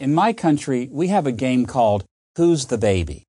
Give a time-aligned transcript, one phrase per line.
[0.00, 2.06] In my country, we have a game called
[2.36, 3.24] Who's the Baby?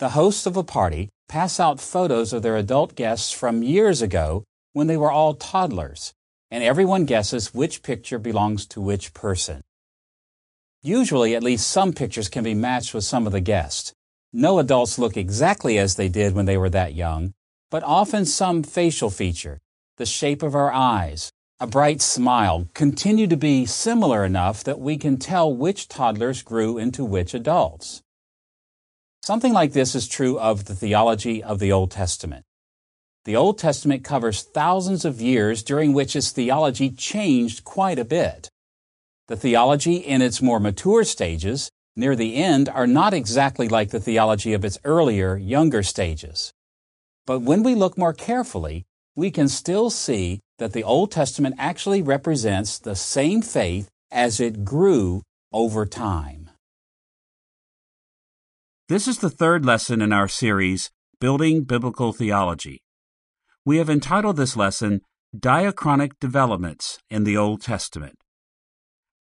[0.00, 4.42] The hosts of a party pass out photos of their adult guests from years ago
[4.72, 6.12] when they were all toddlers,
[6.50, 9.60] and everyone guesses which picture belongs to which person.
[10.82, 13.92] Usually, at least some pictures can be matched with some of the guests.
[14.32, 17.32] No adults look exactly as they did when they were that young,
[17.70, 19.60] but often some facial feature,
[19.98, 21.30] the shape of our eyes,
[21.62, 26.76] a bright smile continue to be similar enough that we can tell which toddlers grew
[26.76, 28.02] into which adults.
[29.22, 32.44] Something like this is true of the theology of the Old Testament.
[33.26, 38.50] The Old Testament covers thousands of years during which its theology changed quite a bit.
[39.28, 44.00] The theology in its more mature stages, near the end, are not exactly like the
[44.00, 46.52] theology of its earlier, younger stages.
[47.24, 48.84] But when we look more carefully,
[49.14, 54.64] we can still see that the Old Testament actually represents the same faith as it
[54.64, 55.22] grew
[55.52, 56.50] over time.
[58.88, 62.82] This is the third lesson in our series, Building Biblical Theology.
[63.64, 65.00] We have entitled this lesson
[65.36, 68.18] Diachronic Developments in the Old Testament.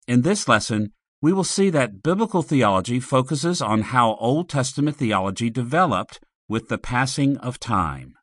[0.07, 5.49] In this lesson, we will see that biblical theology focuses on how Old Testament theology
[5.49, 8.15] developed with the passing of time.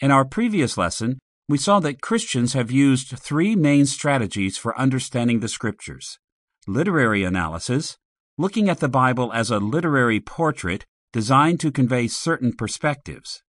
[0.00, 5.40] In our previous lesson, we saw that Christians have used three main strategies for understanding
[5.40, 6.18] the Scriptures.
[6.66, 7.98] Literary analysis,
[8.38, 13.42] looking at the Bible as a literary portrait designed to convey certain perspectives,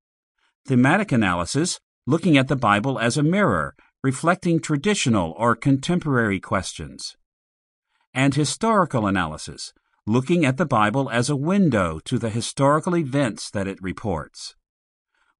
[0.65, 7.15] thematic analysis, looking at the Bible as a mirror reflecting traditional or contemporary questions,
[8.13, 9.73] and historical analysis,
[10.07, 14.55] looking at the Bible as a window to the historical events that it reports.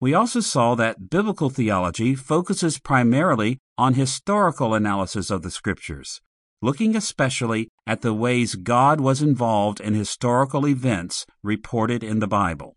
[0.02, 6.20] We also saw that biblical theology focuses primarily on historical analysis of the Scriptures,
[6.62, 12.76] looking especially at the ways God was involved in historical events reported in the Bible.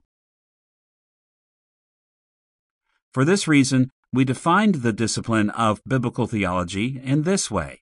[3.12, 7.80] For this reason, we defined the discipline of biblical theology in this way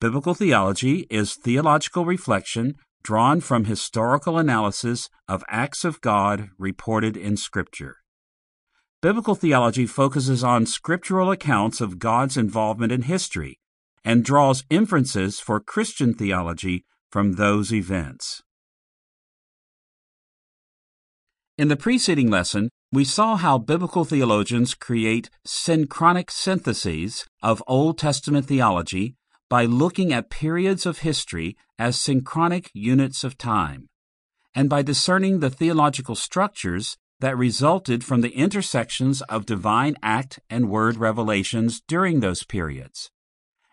[0.00, 7.36] Biblical theology is theological reflection drawn from historical analysis of acts of God reported in
[7.36, 7.99] Scripture.
[9.02, 13.58] Biblical theology focuses on scriptural accounts of God's involvement in history
[14.04, 18.42] and draws inferences for Christian theology from those events.
[21.56, 28.44] In the preceding lesson, we saw how biblical theologians create synchronic syntheses of Old Testament
[28.44, 29.14] theology
[29.48, 33.88] by looking at periods of history as synchronic units of time,
[34.54, 40.68] and by discerning the theological structures that resulted from the intersections of divine act and
[40.68, 43.10] word revelations during those periods.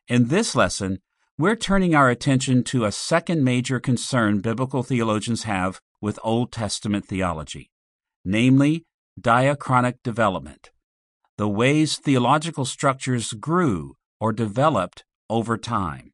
[0.07, 0.99] In this lesson,
[1.37, 7.05] we're turning our attention to a second major concern biblical theologians have with Old Testament
[7.05, 7.71] theology,
[8.25, 8.85] namely
[9.19, 10.71] diachronic development,
[11.37, 16.11] the ways theological structures grew or developed over time.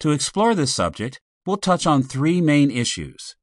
[0.00, 3.36] To explore this subject, we'll touch on three main issues.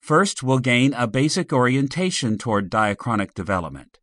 [0.00, 3.98] First, we'll gain a basic orientation toward diachronic development.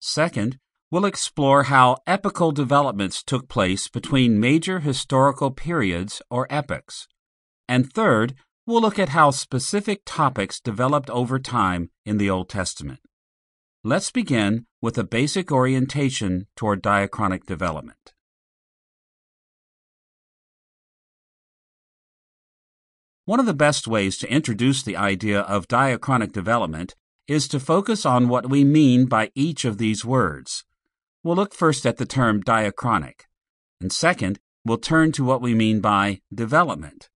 [0.00, 0.58] Second,
[0.90, 7.06] we'll explore how epochal developments took place between major historical periods or epochs.
[7.68, 8.34] And third,
[8.66, 13.00] we'll look at how specific topics developed over time in the Old Testament.
[13.82, 18.12] Let's begin with a basic orientation toward diachronic development.
[23.30, 26.96] One of the best ways to introduce the idea of diachronic development
[27.28, 30.64] is to focus on what we mean by each of these words.
[31.22, 33.28] We'll look first at the term diachronic,
[33.80, 37.08] and second, we'll turn to what we mean by development.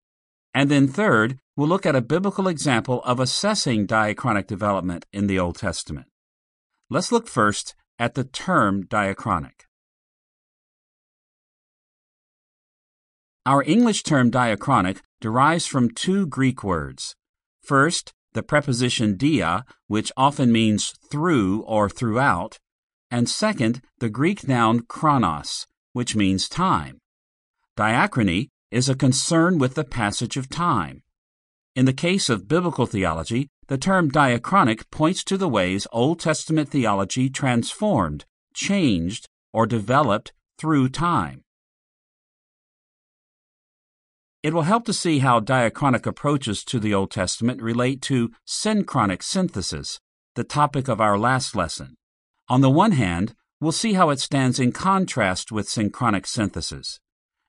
[0.54, 5.40] And then third, we'll look at a biblical example of assessing diachronic development in the
[5.40, 6.06] Old Testament.
[6.88, 9.63] Let's look first at the term diachronic.
[13.46, 17.14] Our English term diachronic derives from two Greek words.
[17.62, 22.58] First, the preposition dia, which often means through or throughout,
[23.10, 27.00] and second, the Greek noun chronos, which means time.
[27.76, 31.02] Diachrony is a concern with the passage of time.
[31.76, 36.70] In the case of biblical theology, the term diachronic points to the ways Old Testament
[36.70, 38.24] theology transformed,
[38.54, 41.44] changed, or developed through time.
[44.44, 49.22] It will help to see how diachronic approaches to the Old Testament relate to synchronic
[49.22, 50.00] synthesis,
[50.34, 51.96] the topic of our last lesson.
[52.50, 57.00] On the one hand, we'll see how it stands in contrast with synchronic synthesis.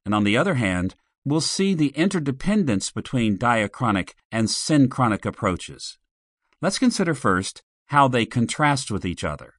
[0.06, 0.96] And on the other hand,
[1.26, 5.98] we'll see the interdependence between diachronic and synchronic approaches.
[6.62, 9.56] Let's consider first how they contrast with each other.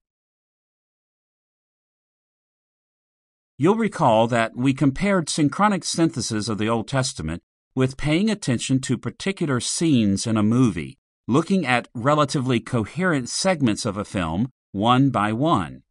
[3.59, 7.43] You'll recall that we compared synchronic synthesis of the Old Testament
[7.75, 13.97] with paying attention to particular scenes in a movie, looking at relatively coherent segments of
[13.97, 15.85] a film one by one.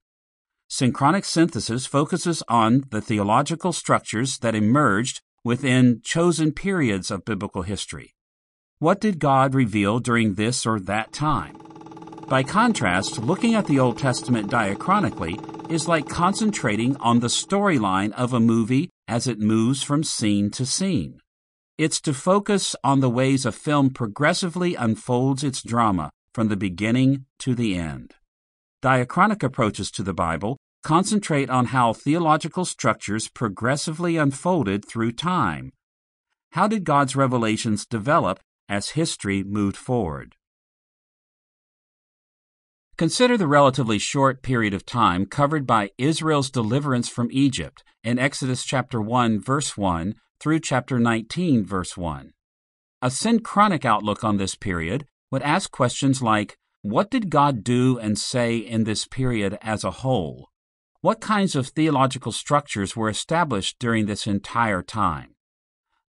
[0.68, 8.14] Synchronic synthesis focuses on the theological structures that emerged within chosen periods of biblical history.
[8.78, 11.58] What did God reveal during this or that time?
[12.28, 18.34] By contrast, looking at the Old Testament diachronically is like concentrating on the storyline of
[18.34, 21.20] a movie as it moves from scene to scene.
[21.78, 27.26] It's to focus on the ways a film progressively unfolds its drama from the beginning
[27.40, 28.14] to the end.
[28.82, 35.72] Diachronic approaches to the Bible concentrate on how theological structures progressively unfolded through time.
[36.52, 38.40] How did God's revelations develop
[38.70, 40.36] as history moved forward?
[42.98, 48.64] Consider the relatively short period of time covered by Israel's deliverance from Egypt in Exodus
[48.64, 52.32] chapter 1 verse 1 through chapter 19 verse 1.
[53.02, 58.18] A synchronic outlook on this period would ask questions like what did God do and
[58.18, 60.48] say in this period as a whole?
[61.02, 65.36] What kinds of theological structures were established during this entire time?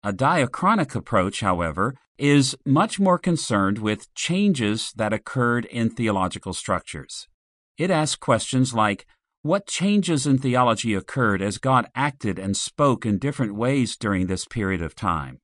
[0.04, 7.28] A diachronic approach, however, is much more concerned with changes that occurred in theological structures.
[7.76, 9.06] It asks questions like
[9.42, 14.46] What changes in theology occurred as God acted and spoke in different ways during this
[14.46, 15.40] period of time?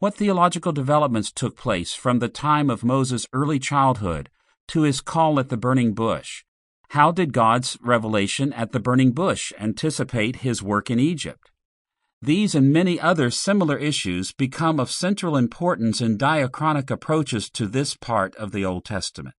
[0.00, 4.28] What theological developments took place from the time of Moses' early childhood
[4.68, 6.42] to his call at the burning bush?
[6.88, 11.51] How did God's revelation at the burning bush anticipate his work in Egypt?
[12.24, 17.96] These and many other similar issues become of central importance in diachronic approaches to this
[17.96, 19.34] part of the Old Testament.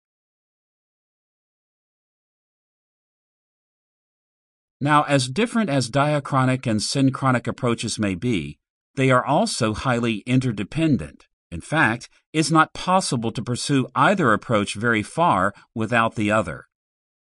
[4.81, 8.59] Now, as different as diachronic and synchronic approaches may be,
[8.95, 11.27] they are also highly interdependent.
[11.49, 16.65] In fact, it's not possible to pursue either approach very far without the other.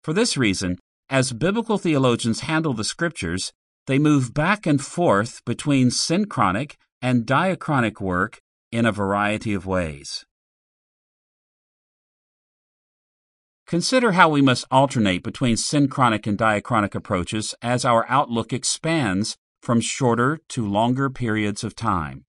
[0.03, 3.53] For this reason, as biblical theologians handle the scriptures,
[3.87, 8.41] they move back and forth between synchronic and diachronic work
[8.71, 10.25] in a variety of ways.
[13.67, 19.79] Consider how we must alternate between synchronic and diachronic approaches as our outlook expands from
[19.79, 22.25] shorter to longer periods of time.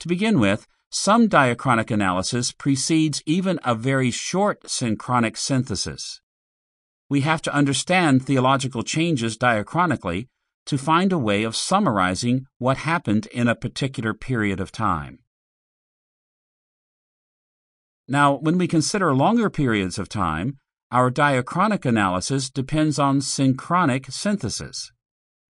[0.00, 6.20] To begin with, some diachronic analysis precedes even a very short synchronic synthesis.
[7.10, 10.28] We have to understand theological changes diachronically
[10.66, 15.18] to find a way of summarizing what happened in a particular period of time.
[18.06, 20.58] Now, when we consider longer periods of time,
[20.90, 24.92] our diachronic analysis depends on synchronic synthesis.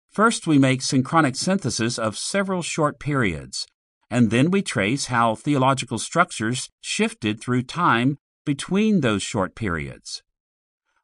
[0.10, 3.66] First, we make synchronic synthesis of several short periods,
[4.10, 10.24] and then we trace how theological structures shifted through time between those short periods.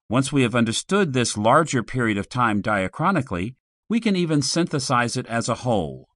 [0.07, 3.55] Once we have understood this larger period of time diachronically,
[3.91, 6.07] we can even synthesize it as a whole.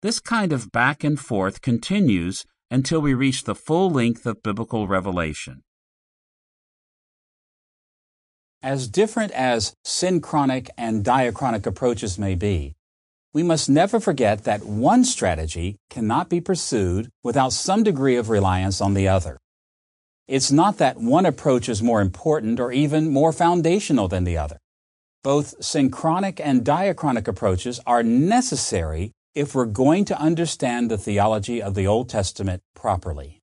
[0.00, 4.88] This kind of back and forth continues until we reach the full length of biblical
[4.88, 5.60] revelation.
[8.62, 12.74] As different as synchronic and diachronic approaches may be,
[13.34, 18.80] we must never forget that one strategy cannot be pursued without some degree of reliance
[18.80, 19.36] on the other.
[20.26, 24.56] It's not that one approach is more important or even more foundational than the other.
[25.24, 31.74] Both synchronic and diachronic approaches are necessary if we're going to understand the theology of
[31.74, 33.40] the Old Testament properly.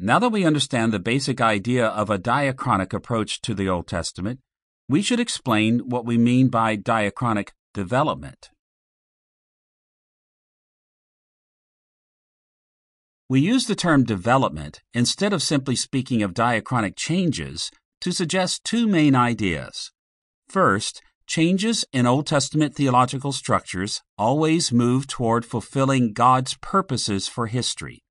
[0.00, 4.40] Now that we understand the basic idea of a diachronic approach to the Old Testament,
[4.88, 8.50] we should explain what we mean by diachronic development.
[13.28, 17.70] We use the term development instead of simply speaking of diachronic changes
[18.02, 19.92] to suggest two main ideas.
[20.48, 28.02] First, changes in Old Testament theological structures always move toward fulfilling God's purposes for history.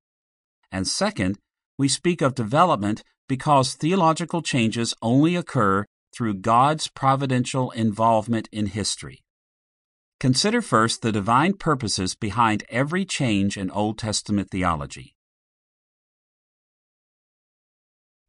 [0.72, 1.38] And second,
[1.78, 9.20] we speak of development because theological changes only occur through God's providential involvement in history.
[10.22, 15.16] Consider first the divine purposes behind every change in Old Testament theology.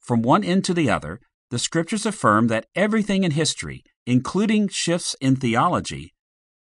[0.00, 1.21] From one end to the other,
[1.52, 6.14] the scriptures affirm that everything in history, including shifts in theology,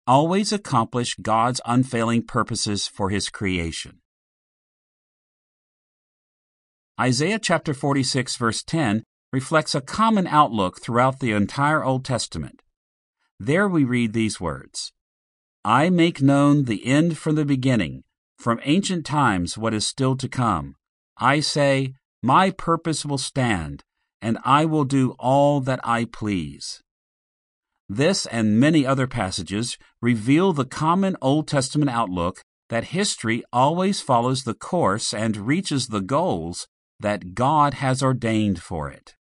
[0.07, 3.99] always accomplish God's unfailing purposes for his creation.
[6.97, 9.03] Isaiah chapter 46 verse 10
[9.33, 12.61] reflects a common outlook throughout the entire Old Testament.
[13.41, 14.93] There we read these words
[15.65, 18.05] I make known the end from the beginning,
[18.37, 20.75] from ancient times what is still to come.
[21.17, 23.83] I say, My purpose will stand,
[24.21, 26.81] and I will do all that I please.
[27.89, 34.43] This and many other passages reveal the common Old Testament outlook that history always follows
[34.43, 36.67] the course and reaches the goals
[36.99, 39.15] that God has ordained for it.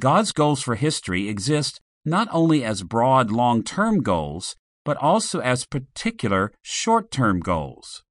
[0.00, 5.66] God's goals for history exist not only as broad long term goals, but also as
[5.66, 8.02] particular short term goals.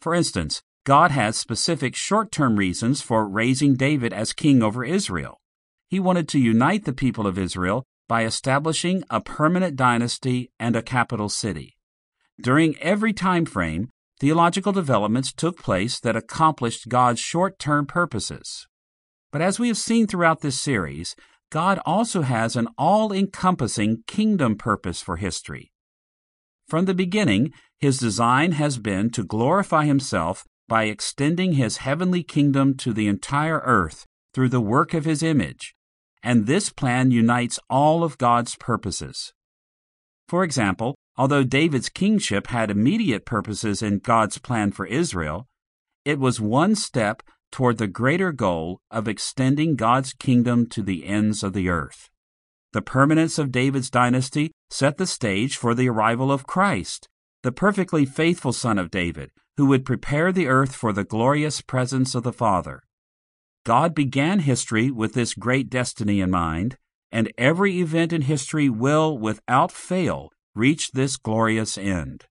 [0.00, 5.38] For instance, God has specific short term reasons for raising David as king over Israel.
[5.86, 10.80] He wanted to unite the people of Israel by establishing a permanent dynasty and a
[10.80, 11.76] capital city.
[12.40, 18.66] During every time frame, theological developments took place that accomplished God's short term purposes.
[19.30, 21.14] But as we have seen throughout this series,
[21.50, 25.70] God also has an all encompassing kingdom purpose for history.
[26.66, 32.74] From the beginning, his design has been to glorify himself by extending his heavenly kingdom
[32.76, 35.74] to the entire earth through the work of his image,
[36.22, 39.32] and this plan unites all of God's purposes.
[40.28, 45.48] For example, although David's kingship had immediate purposes in God's plan for Israel,
[46.04, 51.42] it was one step toward the greater goal of extending God's kingdom to the ends
[51.42, 52.10] of the earth.
[52.72, 57.08] The permanence of David's dynasty set the stage for the arrival of Christ,
[57.42, 62.14] the perfectly faithful Son of David, who would prepare the earth for the glorious presence
[62.14, 62.84] of the Father.
[63.66, 66.78] God began history with this great destiny in mind,
[67.10, 72.26] and every event in history will, without fail, reach this glorious end.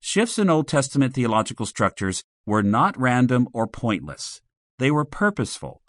[0.00, 4.40] Shifts in Old Testament theological structures were not random or pointless.
[4.78, 5.82] They were purposeful.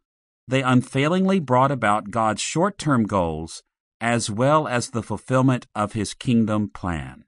[0.48, 3.63] They unfailingly brought about God's short term goals
[4.01, 7.25] as well as the fulfillment of His kingdom plan.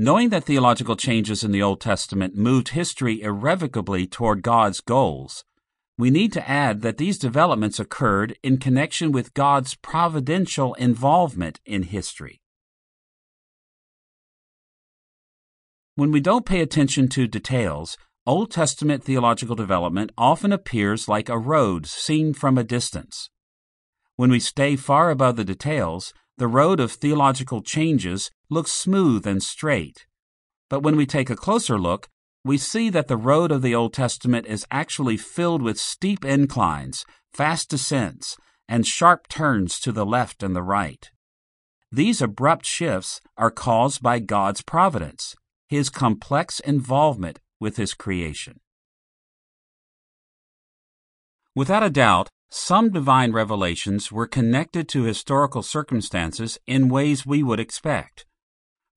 [0.00, 5.44] Knowing that theological changes in the Old Testament moved history irrevocably toward God's goals,
[5.98, 11.82] we need to add that these developments occurred in connection with God's providential involvement in
[11.82, 12.40] history.
[15.96, 21.36] When we don't pay attention to details, Old Testament theological development often appears like a
[21.36, 23.30] road seen from a distance.
[24.14, 29.42] When we stay far above the details, the road of theological changes looks smooth and
[29.42, 30.06] straight.
[30.68, 32.08] But when we take a closer look,
[32.44, 37.04] we see that the road of the Old Testament is actually filled with steep inclines,
[37.32, 38.36] fast descents,
[38.68, 41.10] and sharp turns to the left and the right.
[41.90, 45.34] These abrupt shifts are caused by God's providence,
[45.68, 48.60] His complex involvement with His creation.
[51.54, 57.60] Without a doubt, some divine revelations were connected to historical circumstances in ways we would
[57.60, 58.24] expect.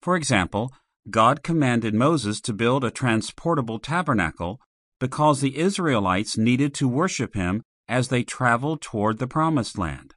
[0.01, 0.73] For example,
[1.09, 4.59] God commanded Moses to build a transportable tabernacle
[4.99, 10.15] because the Israelites needed to worship him as they traveled toward the Promised Land.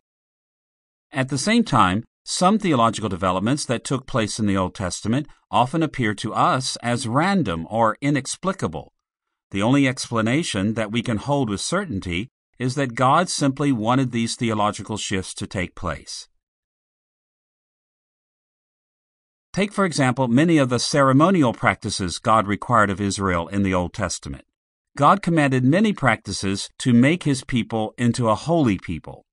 [1.13, 5.83] At the same time, some theological developments that took place in the Old Testament often
[5.83, 8.93] appear to us as random or inexplicable.
[9.51, 14.37] The only explanation that we can hold with certainty is that God simply wanted these
[14.37, 16.29] theological shifts to take place.
[19.55, 23.95] Take, for example, many of the ceremonial practices God required of Israel in the Old
[23.95, 24.45] Testament.
[24.97, 29.25] God commanded many practices to make his people into a holy people.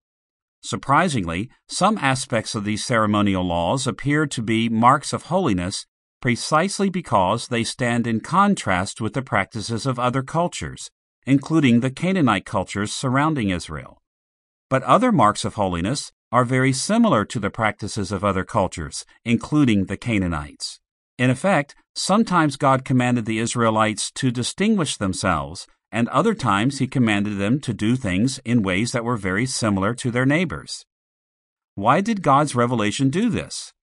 [0.62, 5.88] Surprisingly, some aspects of these ceremonial laws appear to be marks of holiness
[6.22, 10.92] precisely because they stand in contrast with the practices of other cultures,
[11.26, 14.00] including the Canaanite cultures surrounding Israel.
[14.70, 19.86] But other marks of holiness are very similar to the practices of other cultures, including
[19.86, 20.80] the Canaanites.
[21.18, 27.38] In effect, sometimes God commanded the Israelites to distinguish themselves, and other times he commanded
[27.38, 30.86] them to do things in ways that were very similar to their neighbors.
[31.76, 33.74] Why did God's revelation do this?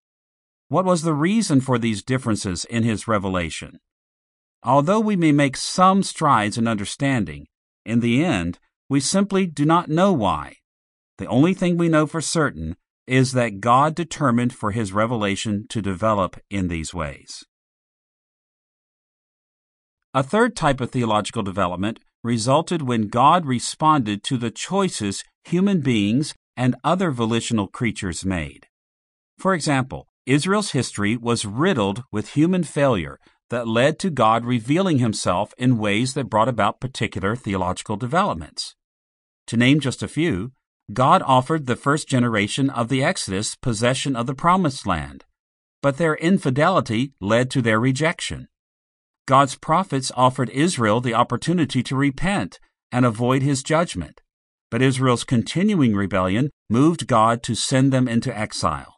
[0.68, 3.80] What was the reason for these differences in his revelation?
[4.62, 7.46] Although we may make some strides in understanding,
[7.84, 10.57] in the end, we simply do not know why.
[11.18, 15.82] The only thing we know for certain is that God determined for his revelation to
[15.82, 17.44] develop in these ways.
[20.14, 26.34] A third type of theological development resulted when God responded to the choices human beings
[26.56, 28.66] and other volitional creatures made.
[29.38, 33.18] For example, Israel's history was riddled with human failure
[33.50, 38.74] that led to God revealing himself in ways that brought about particular theological developments.
[39.46, 40.52] To name just a few,
[40.92, 45.24] God offered the first generation of the Exodus possession of the Promised Land,
[45.82, 48.48] but their infidelity led to their rejection.
[49.26, 52.58] God's prophets offered Israel the opportunity to repent
[52.90, 54.22] and avoid his judgment,
[54.70, 58.94] but Israel's continuing rebellion moved God to send them into exile.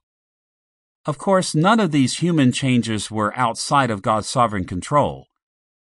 [1.07, 5.27] Of course, none of these human changes were outside of God's sovereign control.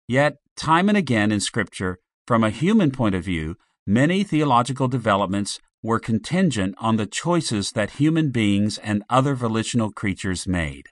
[0.07, 5.59] Yet, time and again in Scripture, from a human point of view, many theological developments
[5.81, 10.87] were contingent on the choices that human beings and other volitional creatures made.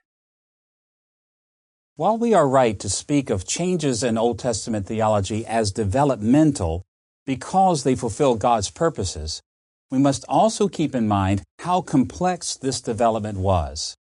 [1.95, 6.85] While we are right to speak of changes in Old Testament theology as developmental
[7.25, 9.41] because they fulfill God's purposes,
[9.89, 13.95] we must also keep in mind how complex this development was.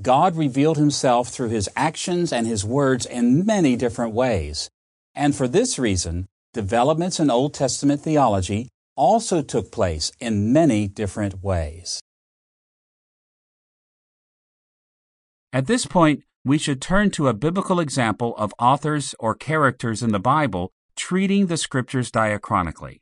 [0.00, 4.70] God revealed himself through his actions and his words in many different ways.
[5.14, 8.68] And for this reason, developments in Old Testament theology
[8.98, 12.00] also took place in many different ways.
[15.52, 20.12] At this point, we should turn to a biblical example of authors or characters in
[20.12, 22.98] the Bible treating the scriptures diachronically.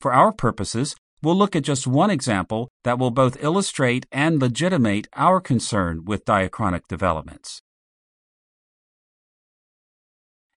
[0.00, 5.06] For our purposes, we'll look at just one example that will both illustrate and legitimate
[5.14, 7.62] our concern with diachronic developments.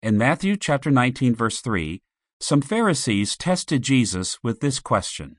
[0.02, 2.00] In Matthew chapter 19 verse 3,
[2.42, 5.36] some Pharisees tested Jesus with this question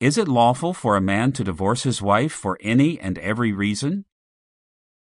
[0.00, 4.04] Is it lawful for a man to divorce his wife for any and every reason?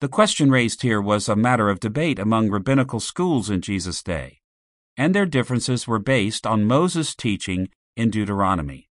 [0.01, 4.41] The question raised here was a matter of debate among rabbinical schools in Jesus' day,
[4.97, 8.89] and their differences were based on Moses' teaching in Deuteronomy.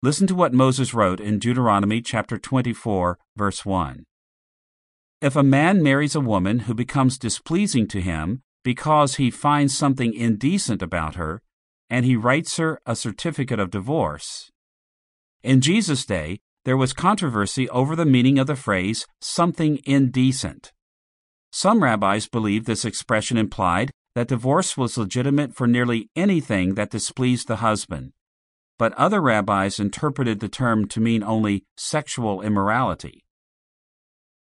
[0.00, 4.04] Listen to what Moses wrote in Deuteronomy chapter 24, verse 1.
[5.20, 10.14] If a man marries a woman who becomes displeasing to him because he finds something
[10.14, 11.42] indecent about her,
[11.92, 14.50] and he writes her a certificate of divorce.
[15.42, 20.72] In Jesus' day, there was controversy over the meaning of the phrase something indecent.
[21.52, 27.46] Some rabbis believed this expression implied that divorce was legitimate for nearly anything that displeased
[27.46, 28.12] the husband,
[28.78, 33.22] but other rabbis interpreted the term to mean only sexual immorality.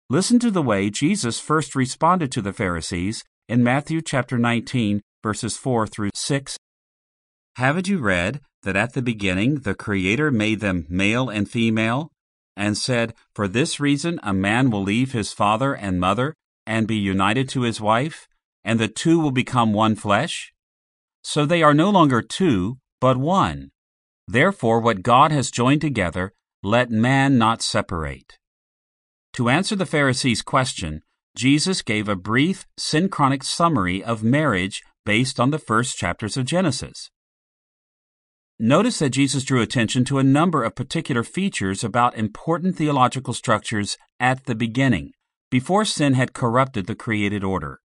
[0.07, 5.57] Listen to the way Jesus first responded to the Pharisees in Matthew chapter 19, verses
[5.57, 6.59] 4 through 6.
[7.55, 12.12] Haven't you read that at the beginning the Creator made them male and female,
[12.55, 16.35] and said, For this reason a man will leave his father and mother
[16.65, 18.27] and be united to his wife,
[18.63, 20.53] and the two will become one flesh?
[21.23, 23.71] So they are no longer two, but one.
[24.27, 28.38] Therefore, what God has joined together, let man not separate.
[29.33, 31.01] To answer the Pharisees' question,
[31.35, 37.09] Jesus gave a brief, synchronic summary of marriage based on the first chapters of Genesis.
[38.61, 43.97] Notice that Jesus drew attention to a number of particular features about important theological structures
[44.19, 45.13] at the beginning,
[45.49, 47.79] before sin had corrupted the created order.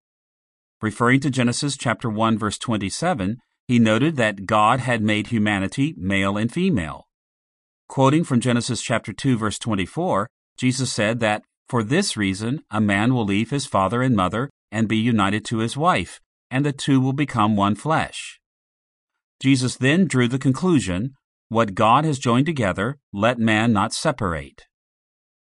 [0.82, 3.36] Referring to Genesis chapter 1 verse 27,
[3.68, 7.06] he noted that God had made humanity male and female.
[7.88, 13.14] Quoting from Genesis chapter 2 verse 24, Jesus said that for this reason, a man
[13.14, 17.00] will leave his father and mother and be united to his wife, and the two
[17.00, 18.40] will become one flesh.
[19.44, 21.16] Jesus then drew the conclusion
[21.50, 24.62] What God has joined together, let man not separate.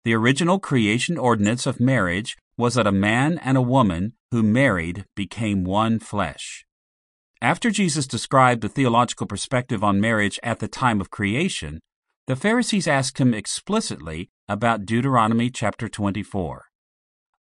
[0.05, 5.03] The original creation ordinance of marriage was that a man and a woman who married
[5.17, 6.63] became one flesh.
[7.41, 11.81] After Jesus described the theological perspective on marriage at the time of creation,
[12.25, 16.67] the Pharisees asked him explicitly about Deuteronomy chapter 24.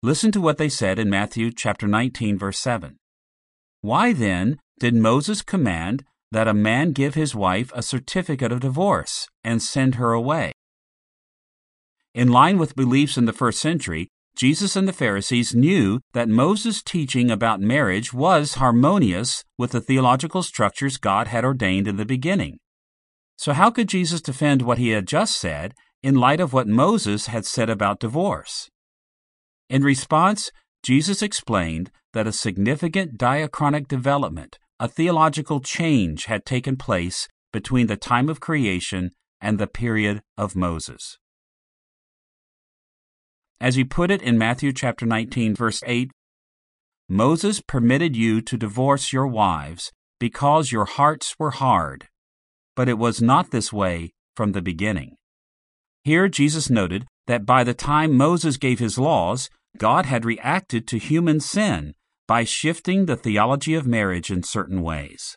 [0.03, 2.97] Listen to what they said in Matthew chapter 19 verse 7.
[3.81, 9.29] Why then did Moses command that a man give his wife a certificate of divorce
[9.43, 10.53] and send her away?
[12.15, 16.83] In line with beliefs in the first century, Jesus and the Pharisees knew that Moses'
[16.83, 22.59] teaching about marriage was harmonious with the theological structures God had ordained in the beginning.
[23.37, 27.27] So, how could Jesus defend what he had just said in light of what Moses
[27.27, 28.71] had said about divorce.
[29.69, 30.51] In response,
[30.83, 37.97] Jesus explained that a significant diachronic development, a theological change, had taken place between the
[37.97, 39.11] time of creation
[39.41, 41.19] and the period of Moses.
[43.61, 46.11] As he put it in Matthew chapter 19 verse 8,
[47.09, 52.09] Moses permitted you to divorce your wives, because your hearts were hard.
[52.77, 55.17] But it was not this way from the beginning.
[56.05, 60.99] Here, Jesus noted that by the time Moses gave his laws, God had reacted to
[60.99, 61.95] human sin
[62.29, 65.37] by shifting the theology of marriage in certain ways.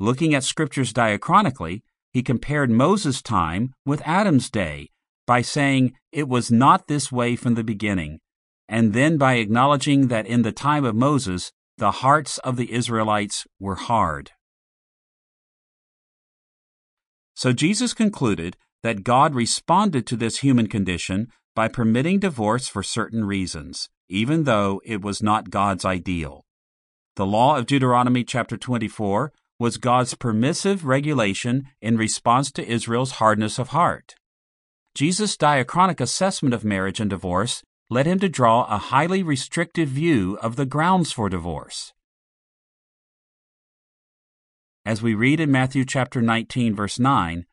[0.00, 4.88] Looking at scriptures diachronically, he compared Moses' time with Adam's day
[5.26, 8.20] by saying it was not this way from the beginning,
[8.68, 13.46] and then by acknowledging that in the time of Moses, the hearts of the Israelites
[13.58, 14.30] were hard.
[17.34, 23.24] So Jesus concluded that God responded to this human condition by permitting divorce for certain
[23.24, 26.44] reasons, even though it was not God's ideal.
[27.16, 33.58] The law of Deuteronomy chapter 24 was God's permissive regulation in response to Israel's hardness
[33.58, 34.14] of heart.
[34.94, 40.38] Jesus' diachronic assessment of marriage and divorce led him to draw a highly restrictive view
[40.42, 41.92] of the grounds for divorce.
[44.84, 47.46] As we read in Matthew chapter 19 verse 9,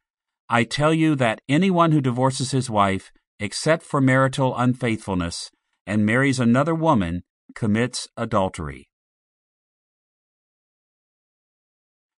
[0.50, 5.52] I tell you that anyone who divorces his wife except for marital unfaithfulness
[5.86, 8.90] and marries another woman commits adultery.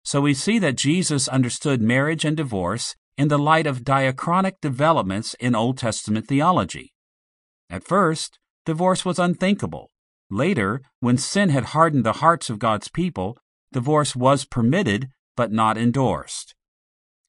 [0.04, 5.34] So we see that Jesus understood marriage and divorce in the light of diachronic developments
[5.40, 6.94] in Old Testament theology.
[7.70, 9.92] At first, divorce was unthinkable.
[10.30, 13.38] Later, when sin had hardened the hearts of God's people,
[13.74, 16.56] divorce was permitted but not endorsed.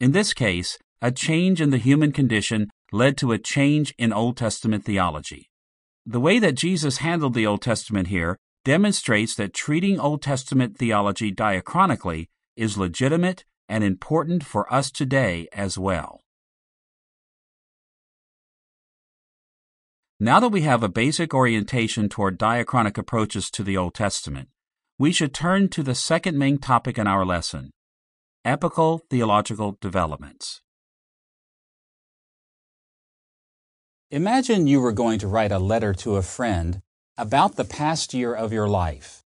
[0.01, 4.37] In this case, a change in the human condition led to a change in Old
[4.37, 5.51] Testament theology.
[6.11, 11.31] The way that Jesus handled the Old Testament here demonstrates that treating Old Testament theology
[11.31, 16.23] diachronically is legitimate and important for us today as well.
[20.19, 24.49] Now that we have a basic orientation toward diachronic approaches to the Old Testament,
[24.99, 27.71] we should turn to the second main topic in our lesson
[28.47, 30.63] epochal theological developments.
[34.11, 36.81] Imagine you were going to write a letter to a friend
[37.19, 39.23] about the past year of your life.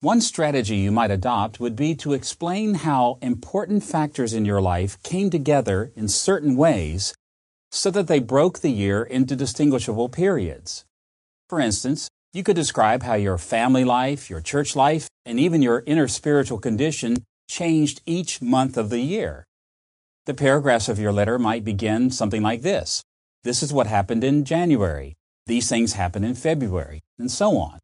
[0.00, 5.02] One strategy you might adopt would be to explain how important factors in your life
[5.02, 7.14] came together in certain ways
[7.70, 10.84] so that they broke the year into distinguishable periods.
[11.48, 15.82] For instance, you could describe how your family life, your church life, and even your
[15.86, 19.46] inner spiritual condition changed each month of the year.
[20.26, 23.02] The paragraphs of your letter might begin something like this.
[23.46, 25.14] This is what happened in January.
[25.46, 27.78] These things happened in February, and so on.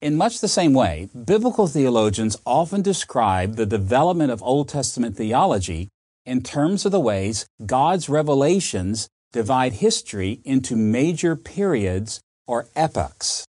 [0.00, 5.90] In much the same way, biblical theologians often describe the development of Old Testament theology
[6.24, 13.44] in terms of the ways God's revelations divide history into major periods or epochs.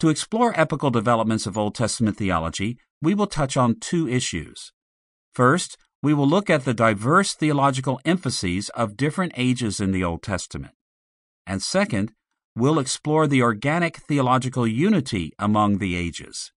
[0.00, 4.72] To explore epochal developments of Old Testament theology, we will touch on two issues.
[5.32, 10.22] First, we will look at the diverse theological emphases of different ages in the Old
[10.22, 10.74] Testament.
[11.46, 12.12] And second,
[12.56, 16.52] we'll explore the organic theological unity among the ages.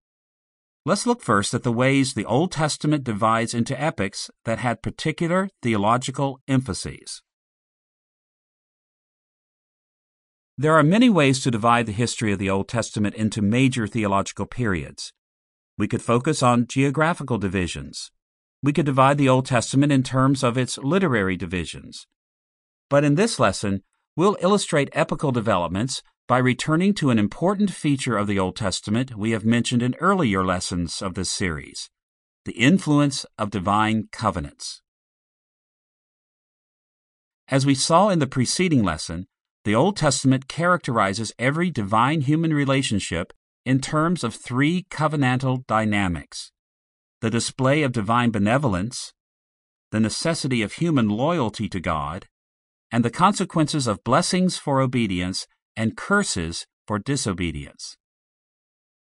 [0.86, 5.49] Let's look first at the ways the Old Testament divides into epochs that had particular
[5.62, 7.21] theological emphases.
[10.58, 14.45] There are many ways to divide the history of the Old Testament into major theological
[14.45, 15.12] periods.
[15.77, 18.12] We could focus on geographical divisions.
[18.63, 22.08] We could divide the Old Testament in terms of its literary divisions.
[22.89, 23.84] But in this lesson,
[24.15, 29.32] We'll illustrate epochal developments by returning to an important feature of the Old Testament we
[29.32, 31.89] have mentioned in earlier lessons of this series
[32.45, 34.82] the influence of divine covenants.
[37.47, 39.28] As we saw in the preceding lesson,
[39.63, 43.32] the Old Testament characterizes every divine human relationship
[43.65, 46.52] in terms of three covenantal dynamics
[47.23, 49.13] the display of divine benevolence,
[49.91, 52.27] the necessity of human loyalty to God,
[52.91, 57.95] and the consequences of blessings for obedience and curses for disobedience.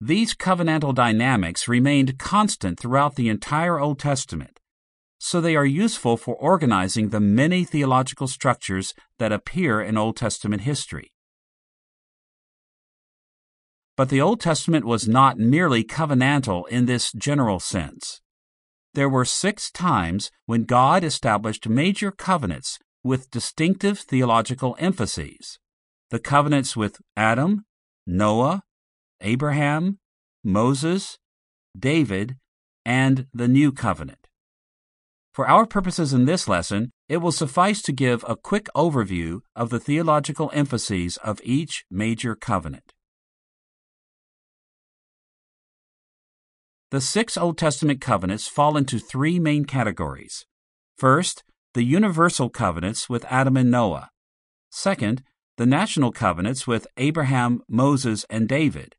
[0.02, 4.60] These covenantal dynamics remained constant throughout the entire Old Testament,
[5.18, 10.64] so they are useful for organizing the many theological structures that appear in Old Testament
[10.64, 11.14] history.
[14.00, 18.22] But the Old Testament was not merely covenantal in this general sense.
[18.94, 25.60] There were six times when God established major covenants with distinctive theological emphases
[26.12, 27.66] the covenants with Adam,
[28.08, 28.64] Noah,
[29.20, 30.00] Abraham,
[30.46, 31.18] Moses,
[31.78, 32.38] David,
[32.86, 34.28] and the New Covenant.
[35.34, 39.70] For our purposes in this lesson, it will suffice to give a quick overview of
[39.70, 42.94] the theological emphases of each major covenant.
[46.92, 50.48] The six Old Testament covenants fall into three main categories.
[50.98, 51.44] First,
[51.76, 54.10] the universal covenants with Adam and Noah.
[54.72, 55.22] Second,
[55.58, 58.96] the national covenants with Abraham, Moses, and David.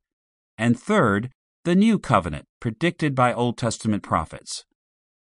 [0.56, 1.30] And third,
[1.64, 4.64] the new covenant predicted by Old Testament prophets.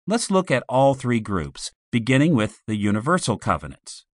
[0.08, 4.06] Let's look at all three groups, beginning with the universal covenants.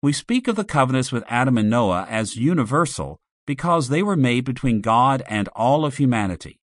[0.00, 4.44] We speak of the covenants with Adam and Noah as universal because they were made
[4.44, 6.60] between God and all of humanity.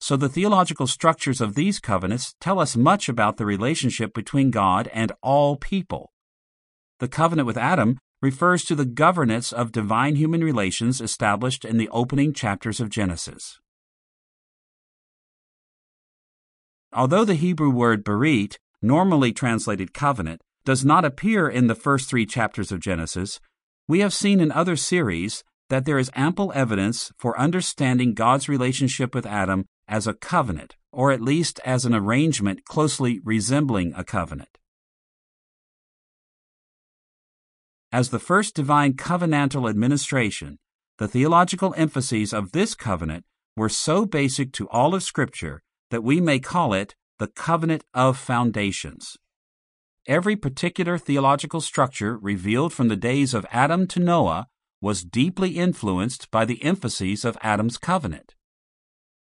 [0.00, 4.88] So the theological structures of these covenants tell us much about the relationship between God
[4.92, 6.12] and all people.
[7.00, 11.88] The covenant with Adam refers to the governance of divine human relations established in the
[11.90, 13.60] opening chapters of Genesis.
[16.92, 22.26] Although the Hebrew word berit, normally translated covenant, does not appear in the first three
[22.26, 23.40] chapters of Genesis,
[23.86, 29.14] we have seen in other series that there is ample evidence for understanding God's relationship
[29.14, 34.58] with Adam as a covenant, or at least as an arrangement closely resembling a covenant.
[37.90, 40.58] As the first divine covenantal administration,
[40.98, 43.24] the theological emphases of this covenant
[43.56, 48.18] were so basic to all of Scripture that we may call it the covenant of
[48.18, 49.16] foundations.
[50.06, 54.48] Every particular theological structure revealed from the days of Adam to Noah
[54.80, 58.34] was deeply influenced by the emphases of Adam's covenant.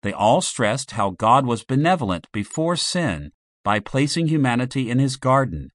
[0.03, 3.31] They all stressed how God was benevolent before sin
[3.63, 5.71] by placing humanity in his garden,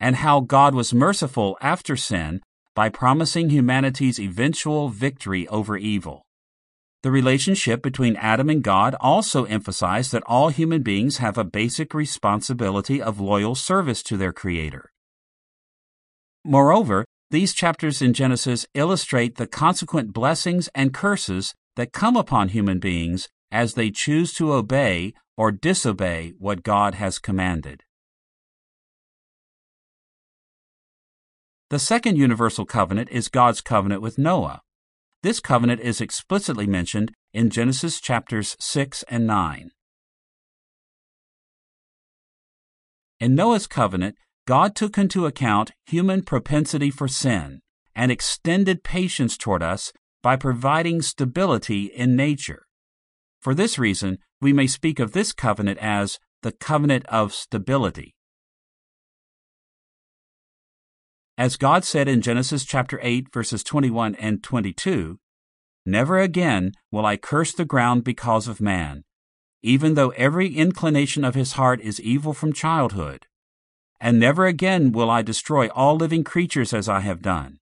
[0.00, 2.40] and how God was merciful after sin
[2.74, 6.22] by promising humanity's eventual victory over evil.
[7.02, 11.92] The relationship between Adam and God also emphasized that all human beings have a basic
[11.92, 14.90] responsibility of loyal service to their Creator.
[16.44, 22.78] Moreover, these chapters in Genesis illustrate the consequent blessings and curses that come upon human
[22.78, 27.82] beings as they choose to obey or disobey what God has commanded.
[31.70, 34.60] The second universal covenant is God's covenant with Noah.
[35.24, 39.72] This covenant is explicitly mentioned in Genesis chapters 6 and 9.
[43.18, 44.14] In Noah's covenant,
[44.46, 47.62] God took into account human propensity for sin
[47.94, 52.66] and extended patience toward us by providing stability in nature.
[53.40, 58.14] For this reason, we may speak of this covenant as the covenant of stability.
[61.38, 65.18] As God said in Genesis chapter 8 verses 21 and 22,
[65.86, 69.04] Never again will I curse the ground because of man,
[69.62, 73.26] even though every inclination of his heart is evil from childhood.
[74.00, 77.58] And never again will I destroy all living creatures as I have done.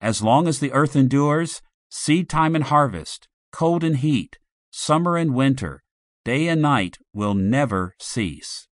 [0.00, 4.38] As long as the earth endures, seed time and harvest, cold and heat,
[4.70, 5.82] summer and winter,
[6.24, 8.68] day and night will never cease.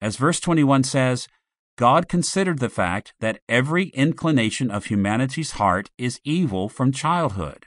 [0.00, 1.28] As verse 21 says,
[1.76, 7.66] God considered the fact that every inclination of humanity's heart is evil from childhood.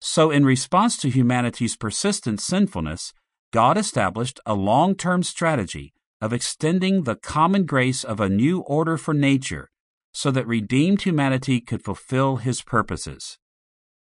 [0.00, 3.12] So, in response to humanity's persistent sinfulness,
[3.56, 8.98] God established a long term strategy of extending the common grace of a new order
[8.98, 9.70] for nature
[10.12, 13.38] so that redeemed humanity could fulfill his purposes.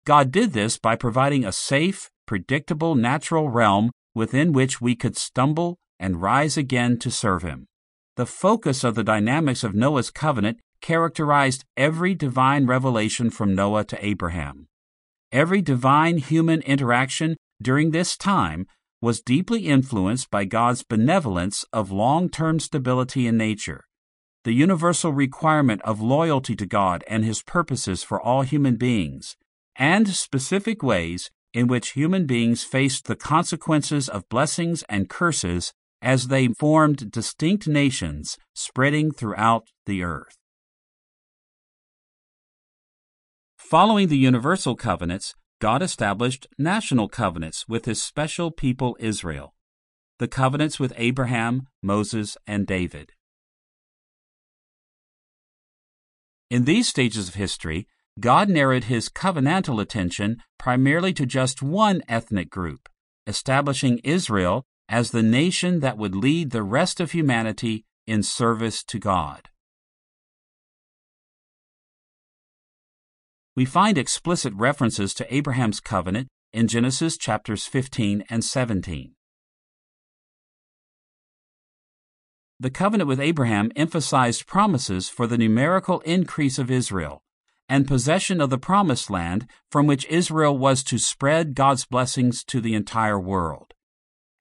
[0.06, 5.80] God did this by providing a safe, predictable natural realm within which we could stumble
[6.00, 7.66] and rise again to serve Him.
[8.18, 14.06] The focus of the dynamics of Noah's covenant characterized every divine revelation from Noah to
[14.06, 14.68] Abraham.
[15.32, 18.68] Every divine human interaction during this time
[19.02, 23.86] was deeply influenced by God's benevolence of long term stability in nature.
[24.44, 29.36] The universal requirement of loyalty to God and His purposes for all human beings,
[29.76, 36.28] and specific ways in which human beings faced the consequences of blessings and curses as
[36.28, 40.38] they formed distinct nations spreading throughout the earth.
[43.58, 49.54] Following the universal covenants, God established national covenants with his special people Israel,
[50.18, 53.12] the covenants with Abraham, Moses, and David.
[56.50, 57.88] In these stages of history,
[58.20, 62.90] God narrowed his covenantal attention primarily to just one ethnic group,
[63.28, 68.98] establishing Israel as the nation that would lead the rest of humanity in service to
[68.98, 69.51] God.
[73.62, 79.14] We find explicit references to Abraham's covenant in Genesis chapters 15 and 17.
[82.60, 87.22] The covenant with Abraham emphasized promises for the numerical increase of Israel
[87.70, 92.62] and possession of the promised land from which Israel was to spread God's blessings to
[92.62, 93.76] the entire world.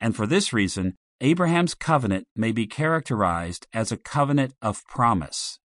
[0.01, 5.60] And for this reason, Abraham's covenant may be characterized as a covenant of promise.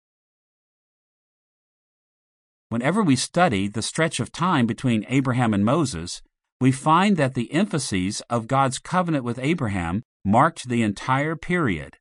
[2.70, 6.22] Whenever we study the stretch of time between Abraham and Moses,
[6.60, 11.98] we find that the emphases of God's covenant with Abraham marked the entire period.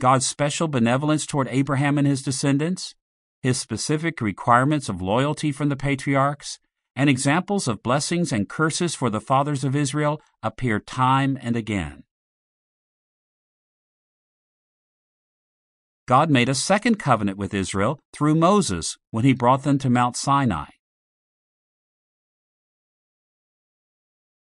[0.00, 2.94] God's special benevolence toward Abraham and his descendants,
[3.42, 6.58] his specific requirements of loyalty from the patriarchs,
[6.96, 12.04] and examples of blessings and curses for the fathers of Israel appear time and again.
[16.06, 20.16] God made a second covenant with Israel through Moses when he brought them to Mount
[20.16, 20.66] Sinai.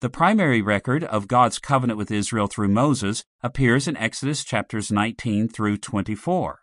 [0.01, 5.49] The primary record of God's covenant with Israel through Moses appears in Exodus chapters 19
[5.49, 6.61] through 24.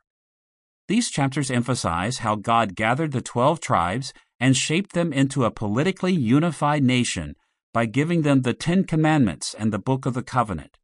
[0.87, 6.13] These chapters emphasize how God gathered the 12 tribes and shaped them into a politically
[6.13, 7.35] unified nation
[7.73, 10.77] by giving them the Ten Commandments and the Book of the Covenant.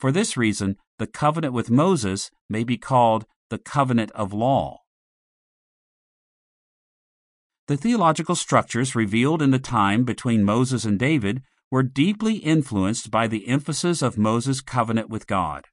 [0.00, 4.80] For this reason, the covenant with Moses may be called the covenant of law.
[7.68, 13.26] The theological structures revealed in the time between Moses and David were deeply influenced by
[13.26, 15.68] the emphasis of Moses' covenant with God.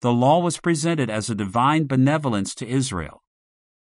[0.00, 3.22] The law was presented as a divine benevolence to Israel.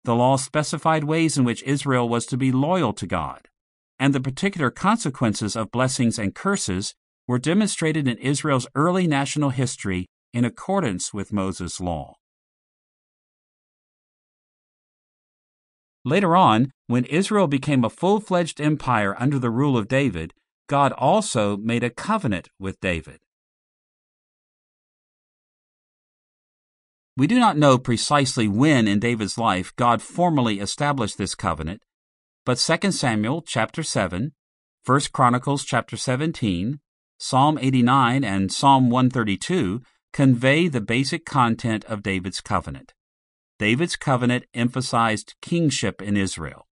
[0.04, 3.48] The law specified ways in which Israel was to be loyal to God,
[3.98, 6.94] and the particular consequences of blessings and curses
[7.26, 12.14] were demonstrated in Israel's early national history in accordance with Moses' law.
[16.04, 20.32] Later on, when Israel became a full fledged empire under the rule of David,
[20.66, 23.18] God also made a covenant with David.
[27.16, 31.82] We do not know precisely when in David's life God formally established this covenant,
[32.46, 34.32] but 2 Samuel chapter 7,
[34.86, 36.80] 1 Chronicles chapter 17,
[37.18, 39.82] Psalm 89 and Psalm 132
[40.12, 42.92] convey the basic content of David's covenant.
[43.58, 46.66] David's covenant emphasized kingship in Israel.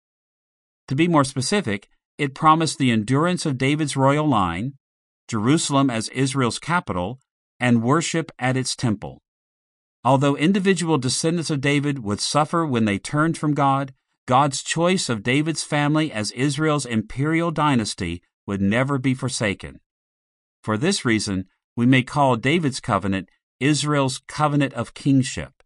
[0.87, 4.73] To be more specific, it promised the endurance of David's royal line,
[5.27, 7.19] Jerusalem as Israel's capital,
[7.59, 9.21] and worship at its temple.
[10.03, 13.93] Although individual descendants of David would suffer when they turned from God,
[14.27, 19.79] God's choice of David's family as Israel's imperial dynasty would never be forsaken.
[20.61, 25.63] For this reason, we may call David's covenant Israel's covenant of kingship.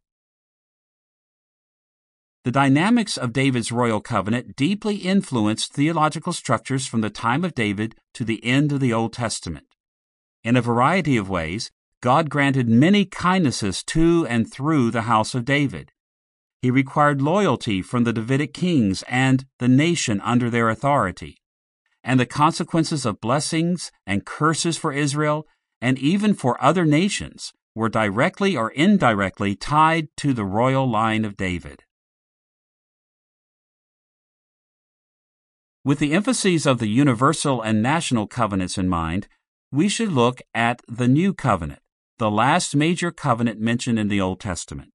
[2.46, 7.96] The dynamics of David's royal covenant deeply influenced theological structures from the time of David
[8.14, 9.68] to the end of the Old Testament.
[10.44, 11.70] In a variety of ways,
[12.02, 15.92] God granted many kindnesses to and through the house of David.
[16.62, 21.38] He required loyalty from the Davidic kings and the nation under their authority.
[22.04, 25.46] And the consequences of blessings and curses for Israel
[25.82, 31.38] and even for other nations were directly or indirectly tied to the royal line of
[31.38, 31.84] David.
[35.86, 39.28] With the emphases of the universal and national covenants in mind,
[39.72, 41.82] we should look at the New Covenant,
[42.18, 44.92] the last major covenant mentioned in the Old Testament.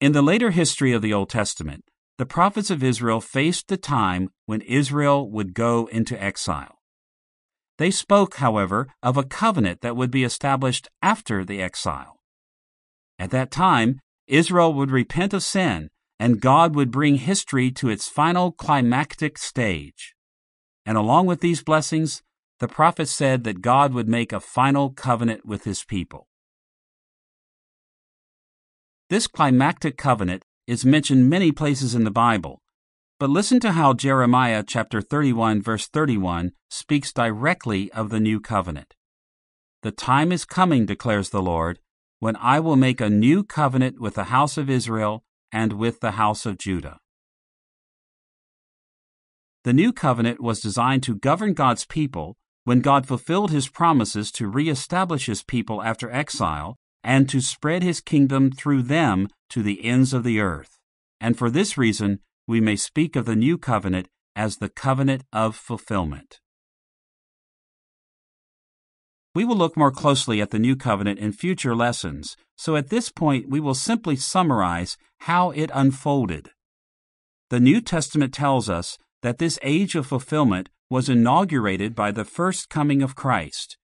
[0.00, 1.84] In the later history of the Old Testament,
[2.18, 6.75] the prophets of Israel faced the time when Israel would go into exile.
[7.78, 12.16] They spoke, however, of a covenant that would be established after the exile.
[13.18, 18.08] At that time, Israel would repent of sin and God would bring history to its
[18.08, 20.14] final climactic stage.
[20.86, 22.22] And along with these blessings,
[22.58, 26.26] the prophet said that God would make a final covenant with his people.
[29.10, 32.60] This climactic covenant is mentioned many places in the Bible,
[33.18, 38.94] but listen to how Jeremiah chapter 31 verse 31 speaks directly of the new covenant.
[39.82, 41.78] The time is coming, declares the Lord,
[42.18, 46.12] when I will make a new covenant with the house of Israel and with the
[46.12, 46.98] house of Judah.
[49.64, 54.48] The new covenant was designed to govern God's people when God fulfilled his promises to
[54.48, 60.12] reestablish his people after exile and to spread his kingdom through them to the ends
[60.12, 60.78] of the earth.
[61.20, 65.56] And for this reason, we may speak of the new covenant as the covenant of
[65.56, 66.40] fulfillment.
[69.34, 73.10] We will look more closely at the new covenant in future lessons, so at this
[73.10, 76.50] point we will simply summarize how it unfolded.
[77.50, 82.68] The New Testament tells us that this age of fulfillment was inaugurated by the first
[82.68, 83.76] coming of Christ,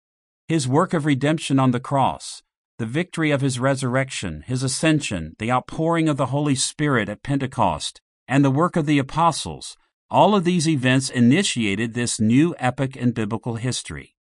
[0.49, 2.43] his work of redemption on the cross,
[2.79, 8.01] the victory of his resurrection, his ascension, the outpouring of the Holy Spirit at Pentecost,
[8.29, 9.77] and the work of the apostles,
[10.11, 14.15] all of these events initiated this new epoch in biblical history.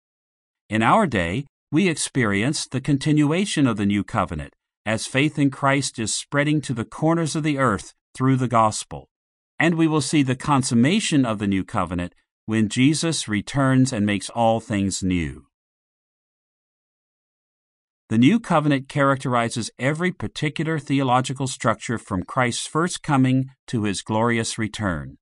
[0.69, 4.53] In our day, we experience the continuation of the new covenant
[4.85, 9.09] as faith in Christ is spreading to the corners of the earth through the gospel.
[9.59, 12.13] And we will see the consummation of the new covenant
[12.45, 15.45] when Jesus returns and makes all things new.
[18.09, 24.57] The new covenant characterizes every particular theological structure from Christ's first coming to his glorious
[24.57, 25.19] return.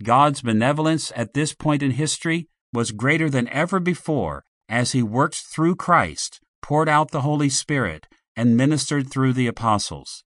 [0.00, 5.34] God's benevolence at this point in history was greater than ever before as he worked
[5.34, 8.06] through Christ, poured out the Holy Spirit,
[8.36, 10.22] and ministered through the apostles.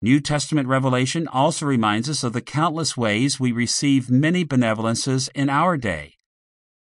[0.00, 5.50] New Testament revelation also reminds us of the countless ways we receive many benevolences in
[5.50, 6.14] our day.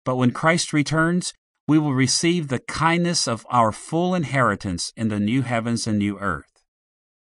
[0.05, 1.33] But when Christ returns,
[1.71, 6.19] we will receive the kindness of our full inheritance in the new heavens and new
[6.19, 6.65] earth.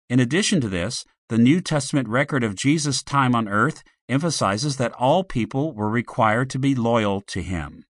[0.08, 4.92] In addition to this, the New Testament record of Jesus' time on earth emphasizes that
[4.92, 7.84] all people were required to be loyal to him.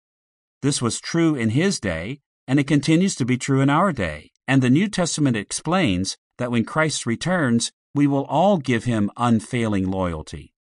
[0.62, 4.30] This was true in his day, and it continues to be true in our day.
[4.46, 9.90] And the New Testament explains that when Christ returns, we will all give him unfailing
[9.90, 10.54] loyalty.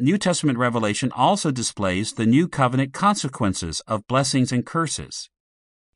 [0.00, 5.28] New Testament revelation also displays the new covenant consequences of blessings and curses.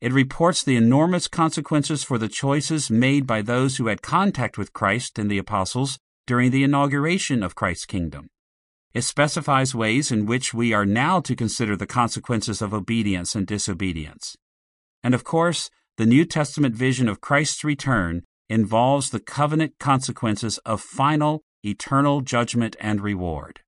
[0.01, 4.73] It reports the enormous consequences for the choices made by those who had contact with
[4.73, 8.27] Christ and the apostles during the inauguration of Christ's kingdom.
[8.93, 13.47] It specifies ways in which we are now to consider the consequences of obedience and
[13.47, 14.35] disobedience.
[15.01, 20.81] And of course, the New Testament vision of Christ's return involves the covenant consequences of
[20.81, 23.61] final, eternal judgment and reward.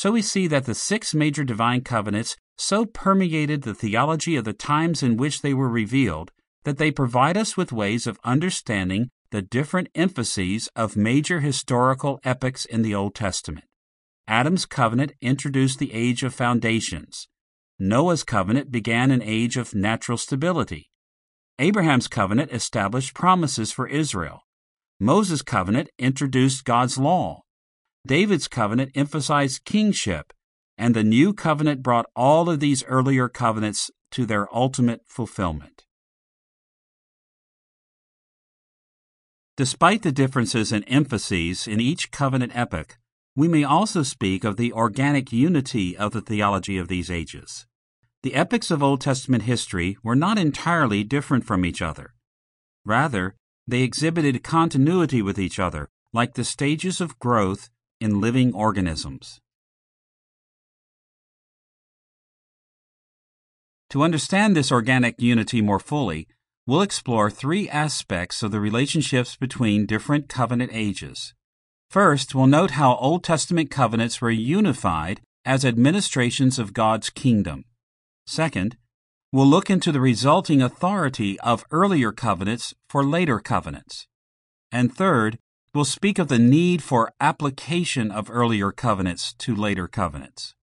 [0.00, 4.54] So we see that the six major divine covenants so permeated the theology of the
[4.54, 6.30] times in which they were revealed
[6.64, 12.64] that they provide us with ways of understanding the different emphases of major historical epochs
[12.64, 13.66] in the Old Testament.
[14.26, 17.28] Adam's covenant introduced the age of foundations,
[17.78, 20.88] Noah's covenant began an age of natural stability.
[21.58, 24.46] Abraham's covenant established promises for Israel.
[24.98, 27.42] Moses' covenant introduced God's law.
[28.06, 30.32] David's covenant emphasized kingship,
[30.78, 35.84] and the new covenant brought all of these earlier covenants to their ultimate fulfillment.
[39.56, 42.98] Despite the differences in emphases in each covenant epoch,
[43.36, 47.66] we may also speak of the organic unity of the theology of these ages.
[48.22, 52.14] The epochs of Old Testament history were not entirely different from each other.
[52.84, 53.36] Rather,
[53.66, 57.70] they exhibited continuity with each other, like the stages of growth
[58.00, 59.40] in living organisms.
[63.90, 66.28] To understand this organic unity more fully,
[66.66, 71.34] we'll explore three aspects of the relationships between different covenant ages.
[71.90, 77.64] First, we'll note how Old Testament covenants were unified as administrations of God's kingdom.
[78.26, 78.76] Second,
[79.32, 84.06] we'll look into the resulting authority of earlier covenants for later covenants.
[84.70, 85.40] And third,
[85.74, 90.54] we'll speak of the need for application of earlier covenants to later covenants.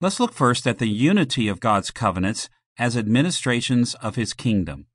[0.00, 4.86] Let's look first at the unity of God's covenants as administrations of His kingdom.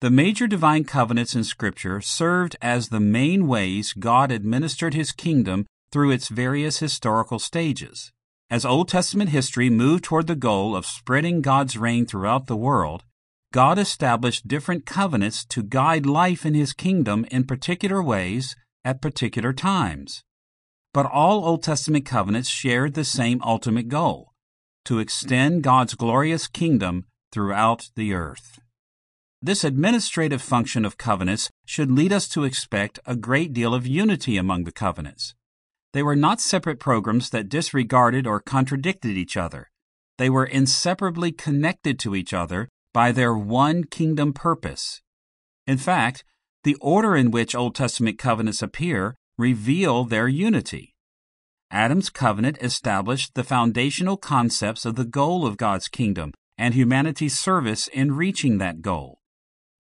[0.00, 5.66] The major divine covenants in Scripture served as the main ways God administered His kingdom
[5.92, 8.12] through its various historical stages.
[8.50, 13.04] As Old Testament history moved toward the goal of spreading God's reign throughout the world,
[13.54, 19.52] God established different covenants to guide life in His kingdom in particular ways at particular
[19.52, 20.24] times.
[20.92, 24.32] But all Old Testament covenants shared the same ultimate goal
[24.86, 28.58] to extend God's glorious kingdom throughout the earth.
[29.40, 34.36] This administrative function of covenants should lead us to expect a great deal of unity
[34.36, 35.32] among the covenants.
[35.92, 39.70] They were not separate programs that disregarded or contradicted each other.
[40.18, 45.02] They were inseparably connected to each other by their one kingdom purpose.
[45.66, 46.24] In fact,
[46.62, 50.94] the order in which Old Testament covenants appear reveal their unity.
[51.70, 57.88] Adam's covenant established the foundational concepts of the goal of God's kingdom and humanity's service
[57.88, 59.18] in reaching that goal.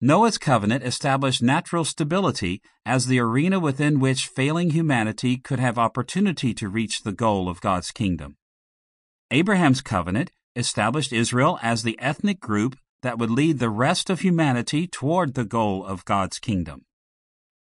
[0.00, 6.52] Noah's covenant established natural stability as the arena within which failing humanity could have opportunity
[6.54, 8.36] to reach the goal of God's kingdom.
[9.30, 12.76] Abraham's covenant established Israel as the ethnic group
[13.06, 16.84] that would lead the rest of humanity toward the goal of God's kingdom.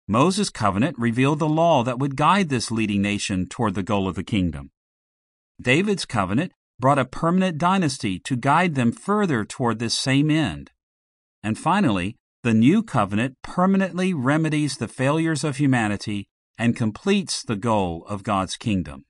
[0.09, 4.15] Moses' covenant revealed the law that would guide this leading nation toward the goal of
[4.15, 4.71] the kingdom.
[5.61, 10.71] David's covenant brought a permanent dynasty to guide them further toward this same end.
[11.43, 16.27] And finally, the new covenant permanently remedies the failures of humanity
[16.57, 19.05] and completes the goal of God's kingdom.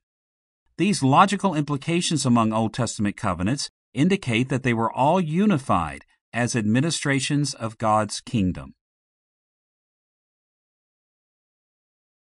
[0.77, 6.03] These logical implications among Old Testament covenants indicate that they were all unified
[6.35, 8.75] as administrations of God's kingdom.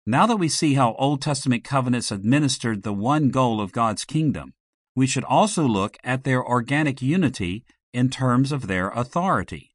[0.06, 4.54] Now that we see how Old Testament covenants administered the one goal of God's kingdom,
[4.94, 9.74] we should also look at their organic unity in terms of their authority.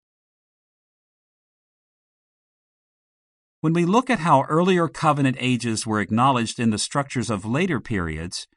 [3.60, 7.82] When we look at how earlier covenant ages were acknowledged in the structures of later
[7.82, 8.48] periods,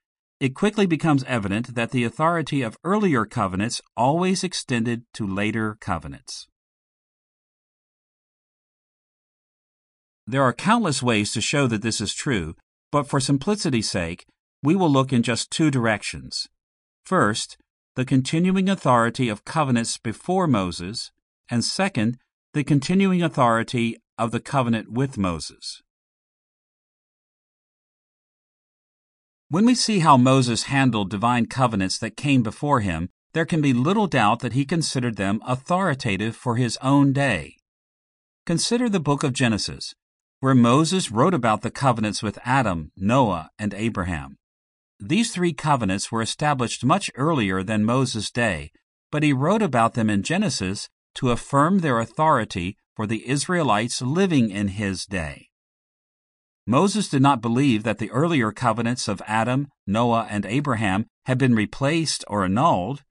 [0.40, 6.48] it quickly becomes evident that the authority of earlier covenants always extended to later covenants.
[10.26, 12.56] There are countless ways to show that this is true,
[12.90, 14.26] but for simplicity's sake,
[14.62, 16.48] we will look in just two directions.
[17.04, 17.58] First,
[17.96, 21.12] the continuing authority of covenants before Moses,
[21.50, 22.16] and second,
[22.54, 25.82] the continuing authority of the covenant with Moses.
[29.54, 33.72] When we see how Moses handled divine covenants that came before him, there can be
[33.72, 37.58] little doubt that he considered them authoritative for his own day.
[38.46, 39.94] Consider the book of Genesis,
[40.40, 44.38] where Moses wrote about the covenants with Adam, Noah, and Abraham.
[44.98, 48.72] These three covenants were established much earlier than Moses' day,
[49.12, 54.50] but he wrote about them in Genesis to affirm their authority for the Israelites living
[54.50, 55.50] in his day.
[56.66, 61.54] Moses did not believe that the earlier covenants of Adam, Noah, and Abraham had been
[61.54, 63.02] replaced or annulled.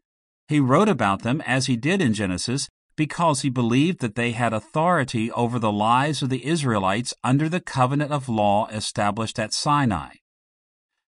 [0.47, 4.53] He wrote about them as he did in Genesis because he believed that they had
[4.53, 10.15] authority over the lives of the Israelites under the covenant of law established at Sinai.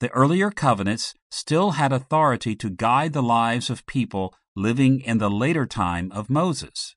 [0.01, 5.30] The earlier covenants still had authority to guide the lives of people living in the
[5.30, 6.95] later time of Moses.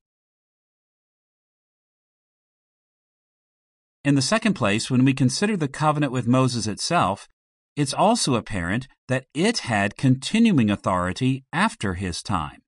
[4.03, 7.27] In the second place, when we consider the covenant with Moses itself,
[7.75, 12.61] it's also apparent that it had continuing authority after his time.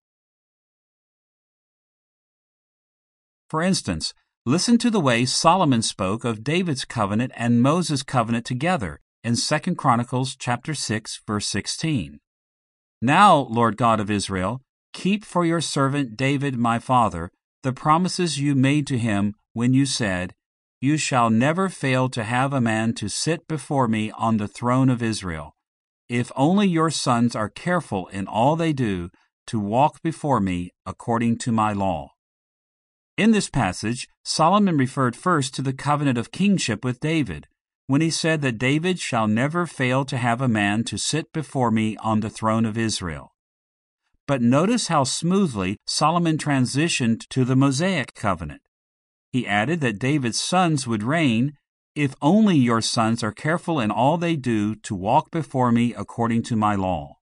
[3.50, 4.14] For instance,
[4.46, 9.76] listen to the way Solomon spoke of David's covenant and Moses' covenant together in 2
[9.76, 12.20] Chronicles chapter 6 verse 16.
[13.02, 14.62] Now, Lord God of Israel,
[14.94, 17.30] keep for your servant David my father
[17.64, 20.34] the promises you made to him when you said,
[20.82, 24.90] you shall never fail to have a man to sit before me on the throne
[24.90, 25.56] of Israel,
[26.10, 29.10] if only your sons are careful in all they do
[29.46, 32.10] to walk before me according to my law.
[33.16, 37.48] In this passage, Solomon referred first to the covenant of kingship with David,
[37.86, 41.70] when he said that David shall never fail to have a man to sit before
[41.70, 43.36] me on the throne of Israel.
[44.28, 48.62] But notice how smoothly Solomon transitioned to the Mosaic covenant.
[49.32, 51.54] He added that David's sons would reign
[51.96, 56.44] if only your sons are careful in all they do to walk before me according
[56.44, 57.18] to my law.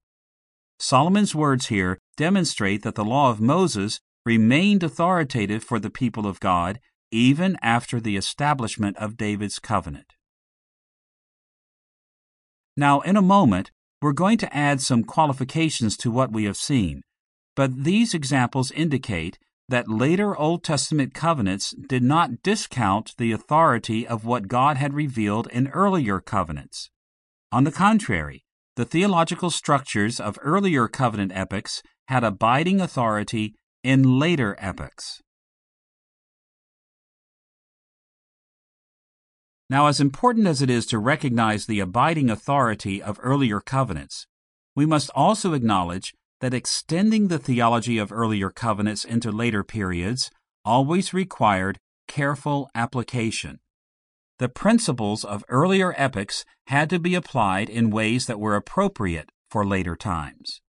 [0.80, 6.40] Solomon's words here demonstrate that the law of Moses remained authoritative for the people of
[6.40, 6.80] God
[7.12, 10.14] even after the establishment of David's covenant.
[12.78, 17.02] Now, in a moment, we're going to add some qualifications to what we have seen,
[17.56, 19.38] but these examples indicate
[19.70, 25.48] that later Old Testament covenants did not discount the authority of what God had revealed
[25.52, 26.90] in earlier covenants.
[27.52, 28.46] On the contrary,
[28.76, 33.54] the theological structures of earlier covenant epochs had abiding authority
[33.84, 35.22] in later epochs.
[39.70, 44.26] Now, as important as it is to recognize the abiding authority of earlier covenants,
[44.76, 50.32] we must also acknowledge that extending the theology of earlier covenants into later periods
[50.64, 51.78] always required
[52.08, 53.60] careful application.
[54.40, 59.66] The principles of earlier epochs had to be applied in ways that were appropriate for
[59.66, 60.62] later times.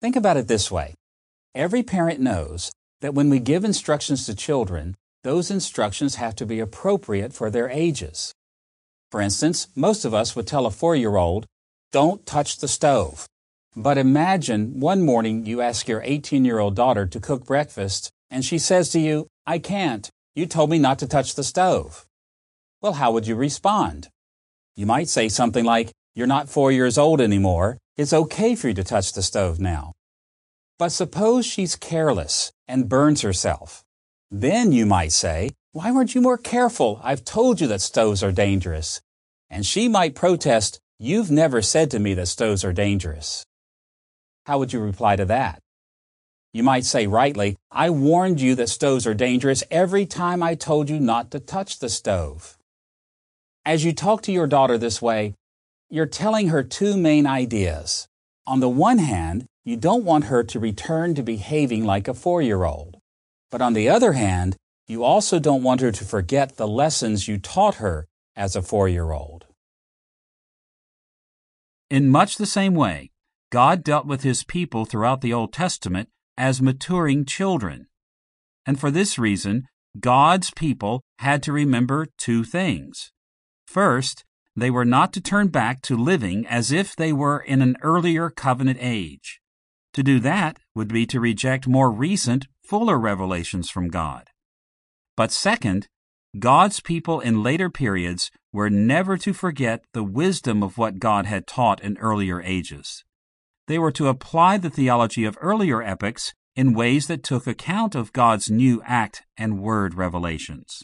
[0.00, 0.94] Think about it this way
[1.54, 4.94] every parent knows that when we give instructions to children,
[5.24, 8.32] those instructions have to be appropriate for their ages.
[9.10, 11.46] For instance, most of us would tell a four year old
[11.96, 13.26] don't touch the stove.
[13.74, 18.44] But imagine one morning you ask your 18 year old daughter to cook breakfast and
[18.44, 20.10] she says to you, I can't.
[20.34, 22.04] You told me not to touch the stove.
[22.82, 24.08] Well, how would you respond?
[24.74, 27.78] You might say something like, You're not four years old anymore.
[27.96, 29.92] It's okay for you to touch the stove now.
[30.78, 33.82] But suppose she's careless and burns herself.
[34.30, 37.00] Then you might say, Why weren't you more careful?
[37.02, 39.00] I've told you that stoves are dangerous.
[39.48, 43.44] And she might protest, You've never said to me that stoves are dangerous.
[44.46, 45.60] How would you reply to that?
[46.54, 50.88] You might say rightly, I warned you that stoves are dangerous every time I told
[50.88, 52.56] you not to touch the stove.
[53.66, 55.34] As you talk to your daughter this way,
[55.90, 58.08] you're telling her two main ideas.
[58.46, 62.40] On the one hand, you don't want her to return to behaving like a four
[62.40, 62.96] year old.
[63.50, 64.56] But on the other hand,
[64.88, 68.88] you also don't want her to forget the lessons you taught her as a four
[68.88, 69.45] year old.
[71.88, 73.10] In much the same way,
[73.50, 77.86] God dealt with his people throughout the Old Testament as maturing children.
[78.66, 79.68] And for this reason,
[80.00, 83.12] God's people had to remember two things.
[83.66, 84.24] First,
[84.56, 88.30] they were not to turn back to living as if they were in an earlier
[88.30, 89.40] covenant age.
[89.92, 94.28] To do that would be to reject more recent, fuller revelations from God.
[95.16, 95.88] But second,
[96.38, 101.46] God's people in later periods were never to forget the wisdom of what God had
[101.46, 103.04] taught in earlier ages.
[103.68, 108.12] They were to apply the theology of earlier epochs in ways that took account of
[108.12, 110.82] God's new act and word revelations.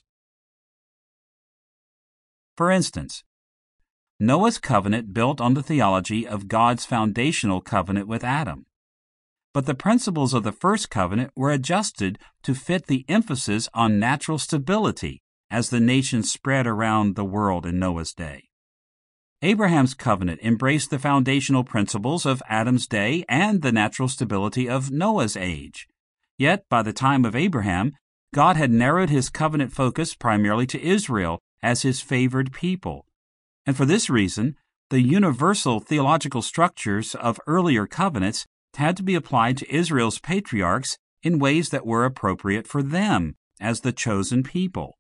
[2.57, 3.25] For instance,
[4.21, 8.67] Noah's covenant built on the theology of God's foundational covenant with Adam.
[9.53, 14.39] But the principles of the first covenant were adjusted to fit the emphasis on natural
[14.39, 15.21] stability
[15.53, 18.49] as the nation spread around the world in Noah's day.
[19.43, 25.37] Abraham's covenant embraced the foundational principles of Adam's day and the natural stability of Noah's
[25.37, 25.87] age.
[26.39, 27.93] Yet, by the time of Abraham,
[28.35, 33.05] God had narrowed his covenant focus primarily to Israel as his favored people.
[33.67, 34.57] And for this reason,
[34.89, 41.39] the universal theological structures of earlier covenants had to be applied to Israel's patriarchs in
[41.39, 44.97] ways that were appropriate for them as the chosen people.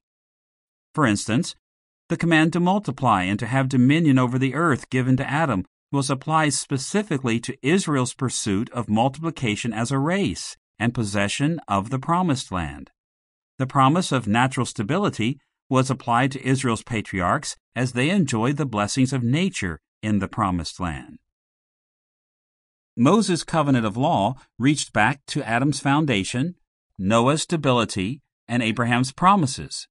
[0.94, 1.54] For instance,
[2.08, 6.10] the command to multiply and to have dominion over the earth given to Adam was
[6.10, 12.50] applied specifically to Israel's pursuit of multiplication as a race and possession of the promised
[12.50, 12.90] land.
[13.58, 15.38] The promise of natural stability
[15.68, 20.80] was applied to Israel's patriarchs as they enjoyed the blessings of nature in the promised
[20.80, 21.18] land.
[22.96, 26.56] Moses' covenant of law reached back to Adam's foundation,
[26.98, 29.88] Noah's stability, and Abraham's promises.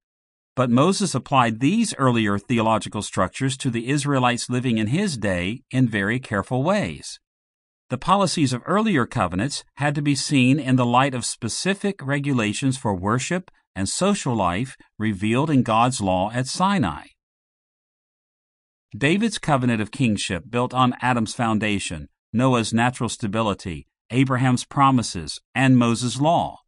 [0.61, 5.87] But Moses applied these earlier theological structures to the Israelites living in his day in
[5.87, 7.19] very careful ways.
[7.89, 12.77] The policies of earlier covenants had to be seen in the light of specific regulations
[12.77, 17.05] for worship and social life revealed in God's law at Sinai.
[18.95, 26.21] David's covenant of kingship built on Adam's foundation Noah's natural stability, Abraham's promises, and Moses'
[26.21, 26.59] law.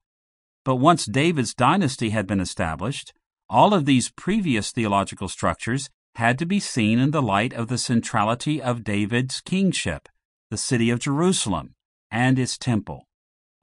[0.65, 3.13] But once David's dynasty had been established,
[3.53, 7.77] all of these previous theological structures had to be seen in the light of the
[7.77, 10.09] centrality of David's kingship,
[10.49, 11.75] the city of Jerusalem,
[12.09, 13.07] and its temple.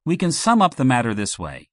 [0.07, 1.71] We can sum up the matter this way.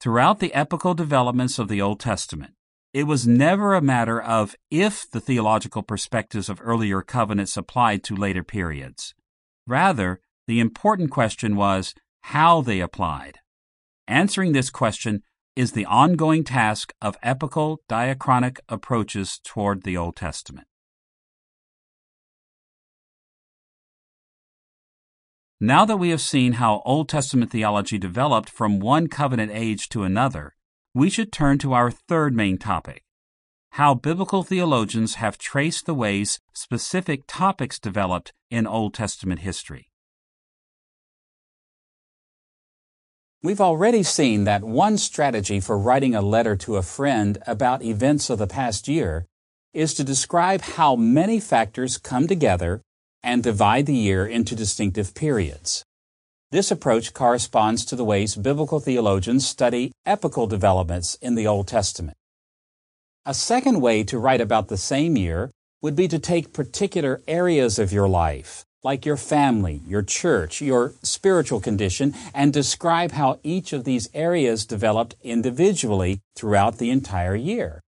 [0.00, 2.54] Throughout the epochal developments of the Old Testament,
[2.92, 8.16] it was never a matter of if the theological perspectives of earlier covenants applied to
[8.16, 9.14] later periods.
[9.68, 10.18] Rather,
[10.48, 13.38] the important question was how they applied.
[14.08, 15.22] Answering this question
[15.56, 20.68] is the ongoing task of epochal diachronic approaches toward the Old Testament.
[25.58, 30.04] Now that we have seen how Old Testament theology developed from one covenant age to
[30.04, 30.54] another,
[30.94, 33.02] we should turn to our third main topic
[33.76, 39.90] how biblical theologians have traced the ways specific topics developed in Old Testament history.
[43.46, 48.28] We've already seen that one strategy for writing a letter to a friend about events
[48.28, 49.24] of the past year
[49.72, 52.82] is to describe how many factors come together
[53.22, 55.84] and divide the year into distinctive periods.
[56.50, 62.16] This approach corresponds to the ways biblical theologians study epochal developments in the Old Testament.
[63.24, 67.78] A second way to write about the same year would be to take particular areas
[67.78, 73.72] of your life, like your family, your church, your spiritual condition, and describe how each
[73.72, 77.82] of these areas developed individually throughout the entire year.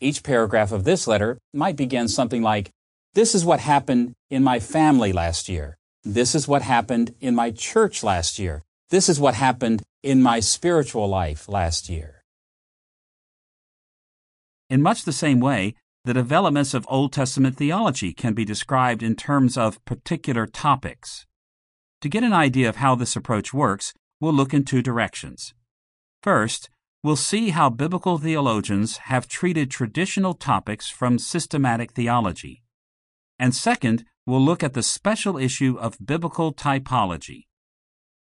[0.00, 2.70] Each paragraph of this letter might begin something like,
[3.14, 5.76] This is what happened in my family last year.
[6.04, 8.62] This is what happened in my church last year.
[8.90, 12.22] This is what happened in my spiritual life last year.
[14.70, 15.74] In much the same way,
[16.06, 21.26] the developments of Old Testament theology can be described in terms of particular topics.
[22.00, 25.52] To get an idea of how this approach works, we'll look in two directions.
[26.22, 26.70] First,
[27.02, 32.62] we'll see how biblical theologians have treated traditional topics from systematic theology.
[33.36, 37.46] And second, we'll look at the special issue of biblical typology.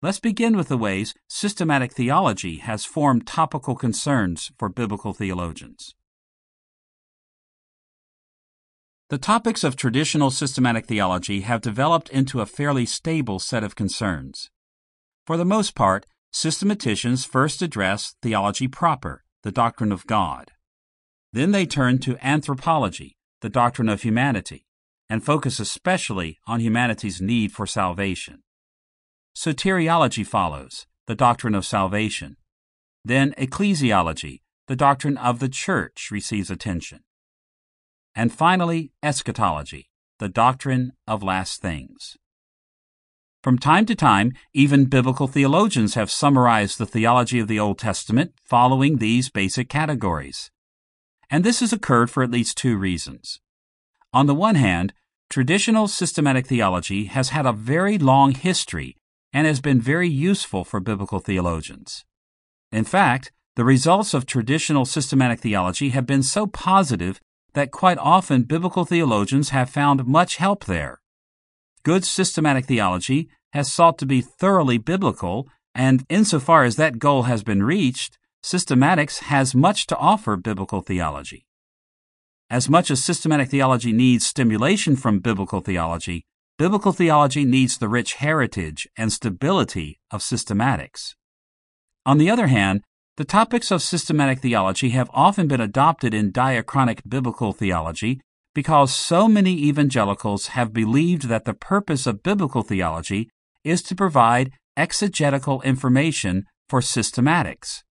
[0.02, 5.96] Let's begin with the ways systematic theology has formed topical concerns for biblical theologians.
[9.10, 14.52] The topics of traditional systematic theology have developed into a fairly stable set of concerns.
[15.26, 20.52] For the most part, systematicians first address theology proper, the doctrine of God.
[21.34, 24.68] Then they turn to anthropology, the doctrine of humanity,
[25.10, 28.44] and focus especially on humanity's need for salvation.
[29.36, 32.38] Soteriology follows, the doctrine of salvation.
[33.04, 37.00] Then ecclesiology, the doctrine of the church, receives attention.
[38.20, 42.18] And finally, eschatology, the doctrine of last things.
[43.42, 48.34] From time to time, even biblical theologians have summarized the theology of the Old Testament
[48.44, 50.52] following these basic categories.
[51.30, 53.40] And this has occurred for at least two reasons.
[54.12, 54.94] On the one hand,
[55.30, 58.98] traditional systematic theology has had a very long history
[59.32, 62.04] and has been very useful for biblical theologians.
[62.70, 67.22] In fact, the results of traditional systematic theology have been so positive
[67.54, 71.02] that quite often biblical theologians have found much help there.
[71.84, 77.44] Good systematic theology has sought to be thoroughly biblical, and insofar as that goal has
[77.44, 81.46] been reached, systematics has much to offer biblical theology.
[82.50, 86.26] As much as systematic theology needs stimulation from biblical theology,
[86.58, 91.14] biblical theology needs the rich heritage and stability of systematics.
[92.06, 92.82] On the other hand,
[93.20, 98.22] the topics of systematic theology have often been adopted in diachronic biblical theology
[98.56, 103.30] because so many evangelicals have believed that the purpose of biblical theology
[103.66, 107.84] is to provide exegetical information for systematics.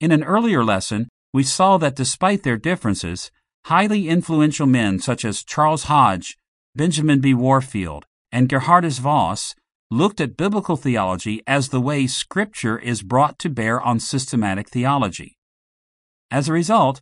[0.00, 3.30] In an earlier lesson, we saw that despite their differences,
[3.66, 6.36] highly influential men such as Charles Hodge,
[6.74, 7.34] Benjamin B.
[7.34, 9.54] Warfield, and Gerhardus Vos
[9.90, 15.36] looked at biblical theology as the way Scripture is brought to bear on systematic theology.
[16.30, 17.00] As a result,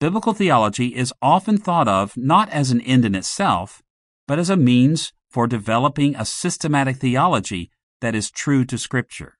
[0.00, 3.82] biblical theology is often thought of not as an end in itself,
[4.28, 7.70] but as a means for developing a systematic theology
[8.02, 9.38] that is true to Scripture.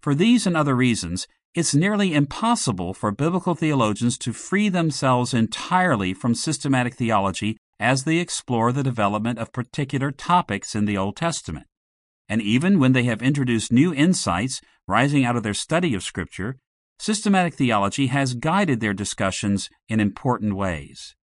[0.00, 6.14] For these and other reasons, it's nearly impossible for biblical theologians to free themselves entirely
[6.14, 11.66] from systematic theology as they explore the development of particular topics in the Old Testament.
[12.28, 16.58] And even when they have introduced new insights rising out of their study of Scripture,
[17.00, 21.16] systematic theology has guided their discussions in important ways.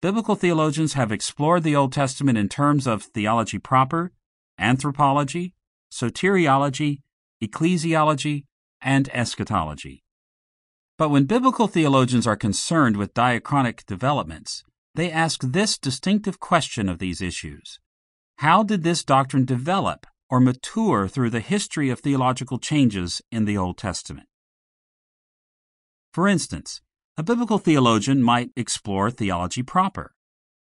[0.00, 4.10] Biblical theologians have explored the Old Testament in terms of theology proper,
[4.58, 5.54] anthropology,
[5.92, 6.98] soteriology,
[7.40, 8.42] ecclesiology,
[8.80, 10.02] and eschatology.
[10.98, 14.64] But when biblical theologians are concerned with diachronic developments,
[14.94, 17.80] they ask this distinctive question of these issues
[18.38, 23.56] How did this doctrine develop or mature through the history of theological changes in the
[23.56, 24.28] Old Testament?
[26.12, 26.82] For instance,
[27.16, 30.14] a biblical theologian might explore theology proper.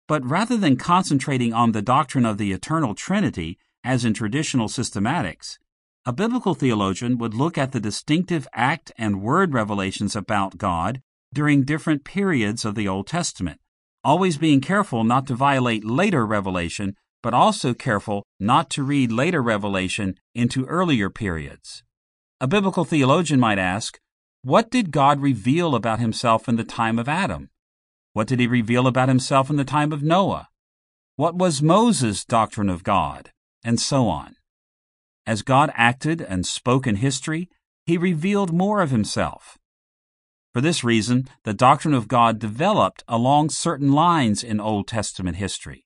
[0.07, 5.57] But rather than concentrating on the doctrine of the eternal Trinity, as in traditional systematics,
[6.05, 11.01] a biblical theologian would look at the distinctive act and word revelations about God
[11.33, 13.61] during different periods of the Old Testament,
[14.03, 19.41] always being careful not to violate later revelation, but also careful not to read later
[19.41, 21.83] revelation into earlier periods.
[22.41, 23.99] A biblical theologian might ask,
[24.41, 27.49] what did God reveal about himself in the time of Adam?
[28.11, 30.49] What did he reveal about himself in the time of Noah?
[31.15, 33.31] What was Moses' doctrine of God?
[33.63, 34.35] And so on.
[35.25, 37.47] As God acted and spoke in history,
[37.85, 39.57] he revealed more of himself.
[40.53, 45.85] For this reason, the doctrine of God developed along certain lines in Old Testament history.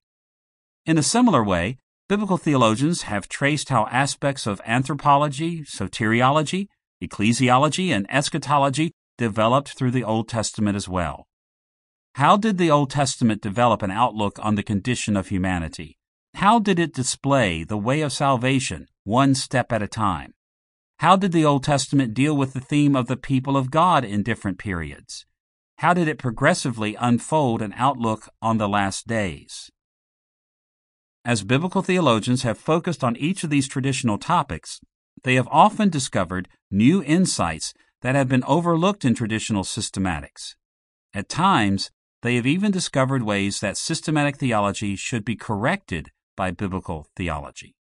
[0.86, 1.78] In a similar way,
[2.10, 6.68] biblical theologians have traced how aspects of anthropology, soteriology,
[7.02, 11.28] Ecclesiology and eschatology developed through the Old Testament as well.
[12.16, 15.98] How did the Old Testament develop an outlook on the condition of humanity?
[16.34, 20.34] How did it display the way of salvation one step at a time?
[21.00, 24.24] How did the Old Testament deal with the theme of the people of God in
[24.24, 25.28] different periods?
[25.78, 29.70] How did it progressively unfold an outlook on the last days?
[31.24, 34.80] As biblical theologians have focused on each of these traditional topics,
[35.24, 40.56] they have often discovered new insights that have been overlooked in traditional systematics.
[41.14, 41.92] At times,
[42.24, 47.77] they have even discovered ways that systematic theology should be corrected by biblical theology.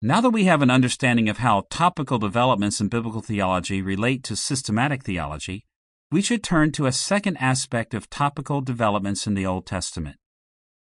[0.00, 4.36] Now that we have an understanding of how topical developments in biblical theology relate to
[4.36, 5.66] systematic theology,
[6.12, 10.16] we should turn to a second aspect of topical developments in the Old Testament.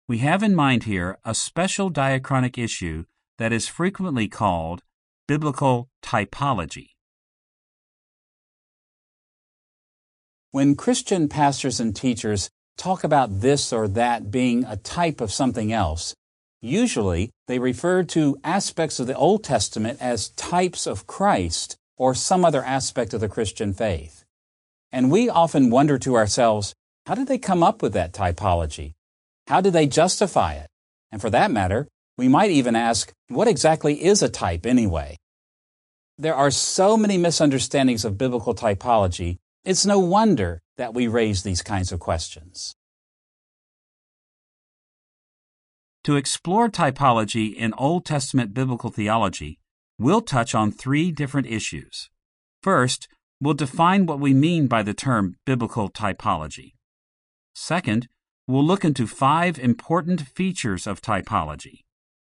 [0.08, 3.06] We have in mind here a special diachronic issue
[3.40, 4.84] that is frequently called
[5.28, 6.90] biblical typology.
[10.52, 15.74] When Christian pastors and teachers talk about this or that being a type of something
[15.74, 16.14] else,
[16.62, 22.46] usually they refer to aspects of the Old Testament as types of Christ or some
[22.46, 24.24] other aspect of the Christian faith.
[24.92, 26.74] And we often wonder to ourselves,
[27.06, 28.94] how did they come up with that typology?
[29.48, 30.68] How did they justify it?
[31.12, 31.88] And for that matter,
[32.18, 35.18] we might even ask, what exactly is a type anyway?
[36.18, 41.62] There are so many misunderstandings of biblical typology it's no wonder that we raise these
[41.62, 42.74] kinds of questions.
[46.06, 49.60] To explore typology in Old Testament biblical theology,
[50.00, 52.10] we'll touch on three different issues.
[52.64, 53.08] First,
[53.40, 56.74] we'll define what we mean by the term biblical typology.
[57.54, 58.08] Second,
[58.48, 61.82] we'll look into five important features of typology.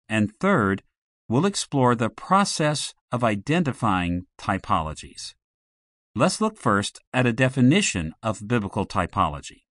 [0.08, 0.82] And third,
[1.28, 5.36] we'll explore the process of identifying typologies.
[6.16, 9.62] Let's look first at a definition of biblical typology.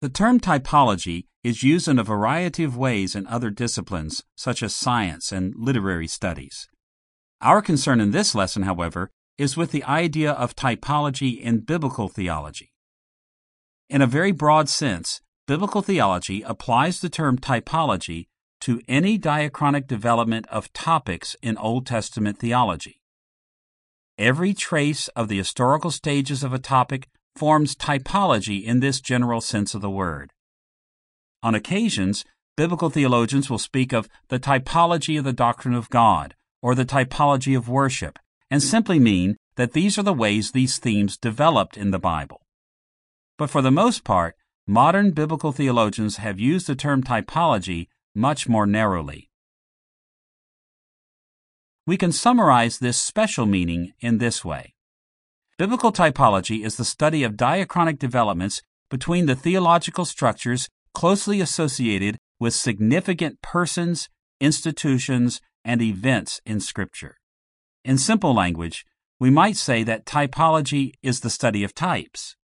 [0.00, 4.72] The term typology is used in a variety of ways in other disciplines, such as
[4.72, 6.68] science and literary studies.
[7.40, 12.72] Our concern in this lesson, however, is with the idea of typology in biblical theology.
[13.90, 18.26] In a very broad sense, biblical theology applies the term typology
[18.60, 23.00] to any diachronic development of topics in Old Testament theology.
[24.16, 27.08] Every trace of the historical stages of a topic
[27.38, 30.32] forms typology in this general sense of the word.
[31.40, 32.24] On occasions,
[32.56, 37.56] biblical theologians will speak of the typology of the doctrine of God or the typology
[37.56, 38.18] of worship
[38.50, 42.42] and simply mean that these are the ways these themes developed in the Bible.
[43.36, 44.34] But for the most part,
[44.66, 47.86] modern biblical theologians have used the term typology
[48.16, 49.30] much more narrowly.
[51.86, 54.74] We can summarize this special meaning in this way
[55.58, 62.54] Biblical typology is the study of diachronic developments between the theological structures closely associated with
[62.54, 64.08] significant persons,
[64.40, 67.16] institutions, and events in Scripture.
[67.84, 68.86] In simple language,
[69.18, 72.36] we might say that typology is the study of types.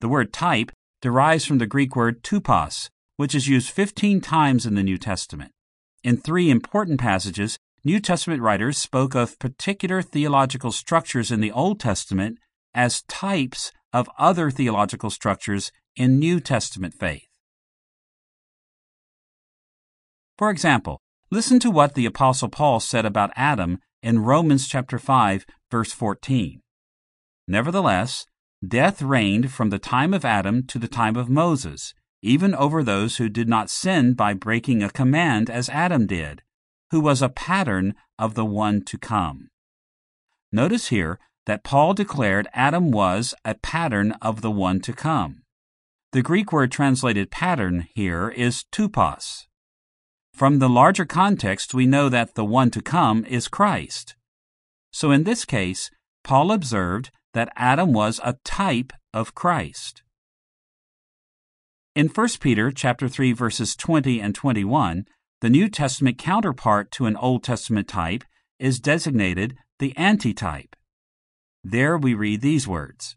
[0.00, 4.74] The word type derives from the Greek word tupos, which is used 15 times in
[4.74, 5.52] the New Testament.
[6.02, 11.80] In three important passages, New Testament writers spoke of particular theological structures in the Old
[11.80, 12.38] Testament
[12.74, 17.26] as types of other theological structures in New Testament faith.
[20.36, 21.00] For example,
[21.30, 26.60] listen to what the apostle Paul said about Adam in Romans chapter 5 verse 14.
[27.48, 28.26] Nevertheless,
[28.66, 33.16] death reigned from the time of Adam to the time of Moses, even over those
[33.16, 36.42] who did not sin by breaking a command as Adam did,
[36.90, 39.48] who was a pattern of the one to come.
[40.52, 45.42] Notice here that Paul declared Adam was a pattern of the one to come.
[46.12, 49.46] The Greek word translated pattern here is tupos.
[50.34, 54.16] From the larger context, we know that the one to come is Christ.
[54.90, 55.90] So in this case,
[56.24, 60.02] Paul observed that Adam was a type of Christ.
[61.94, 65.04] In 1 Peter chapter 3 verses 20 and 21,
[65.40, 68.24] the New Testament counterpart to an Old Testament type
[68.58, 70.76] is designated the antitype.
[71.64, 73.16] There we read these words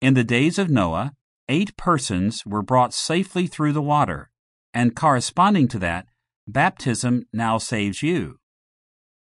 [0.00, 1.14] In the days of Noah,
[1.48, 4.30] eight persons were brought safely through the water,
[4.74, 6.06] and corresponding to that,
[6.46, 8.36] baptism now saves you.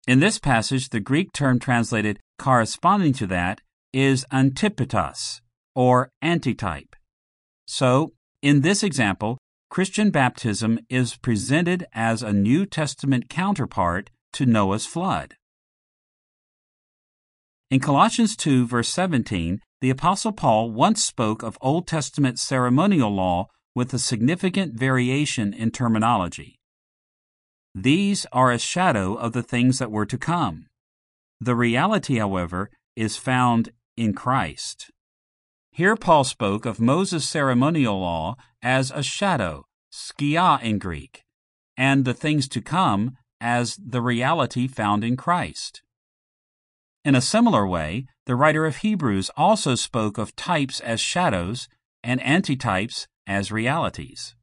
[0.06, 3.60] In this passage, the Greek term translated corresponding to that
[3.92, 5.40] is antitupos,
[5.76, 6.96] or antitype.
[7.66, 9.38] So, in this example,
[9.70, 15.34] Christian baptism is presented as a New Testament counterpart to Noah's flood.
[17.70, 23.48] In Colossians 2, verse 17, the Apostle Paul once spoke of Old Testament ceremonial law
[23.74, 26.60] with a significant variation in terminology.
[27.74, 30.66] These are a shadow of the things that were to come.
[31.40, 34.90] The reality, however, is found in Christ.
[35.76, 41.24] Here Paul spoke of Moses' ceremonial law as a shadow, skia in Greek,
[41.76, 45.82] and the things to come as the reality found in Christ.
[47.04, 51.68] In a similar way, the writer of Hebrews also spoke of types as shadows
[52.04, 54.36] and antitypes as realities.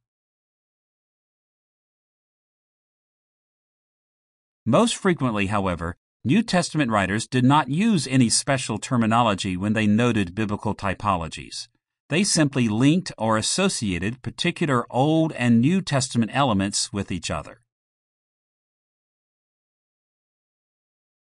[4.65, 10.35] Most frequently, however, New Testament writers did not use any special terminology when they noted
[10.35, 11.67] biblical typologies.
[12.09, 17.61] They simply linked or associated particular Old and New Testament elements with each other.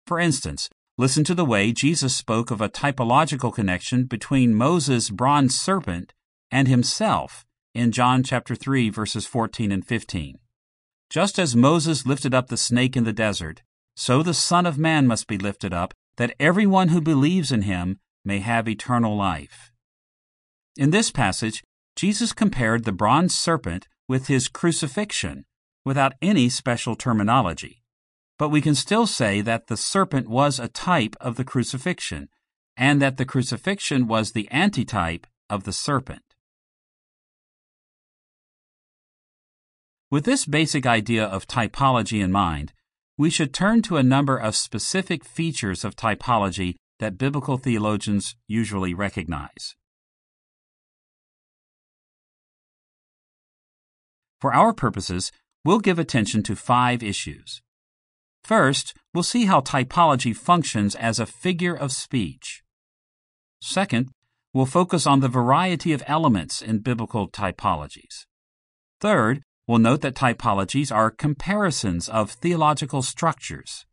[0.05, 0.69] For instance,
[0.99, 6.13] listen to the way Jesus spoke of a typological connection between Moses' bronze serpent
[6.51, 10.41] and himself in John chapter 3 verses 14 and 15.
[11.09, 13.63] Just as Moses lifted up the snake in the desert,
[13.95, 17.99] so the Son of Man must be lifted up, that everyone who believes in him
[18.25, 19.73] may have eternal life.
[20.77, 21.63] In this passage,
[21.97, 25.45] Jesus compared the bronze serpent with his crucifixion
[25.85, 27.83] without any special terminology.
[28.39, 32.29] But we can still say that the serpent was a type of the crucifixion,
[32.77, 36.23] and that the crucifixion was the antitype of the serpent.
[40.11, 42.73] With this basic idea of typology in mind,
[43.23, 48.93] we should turn to a number of specific features of typology that biblical theologians usually
[48.93, 49.77] recognize.
[54.41, 55.31] For our purposes,
[55.65, 57.63] we'll give attention to five issues.
[58.43, 62.65] First, we'll see how typology functions as a figure of speech.
[63.61, 64.09] Second,
[64.53, 68.27] we'll focus on the variety of elements in biblical typologies.
[69.01, 69.43] Third,
[69.73, 73.87] We'll note that typologies are comparisons of theological structures.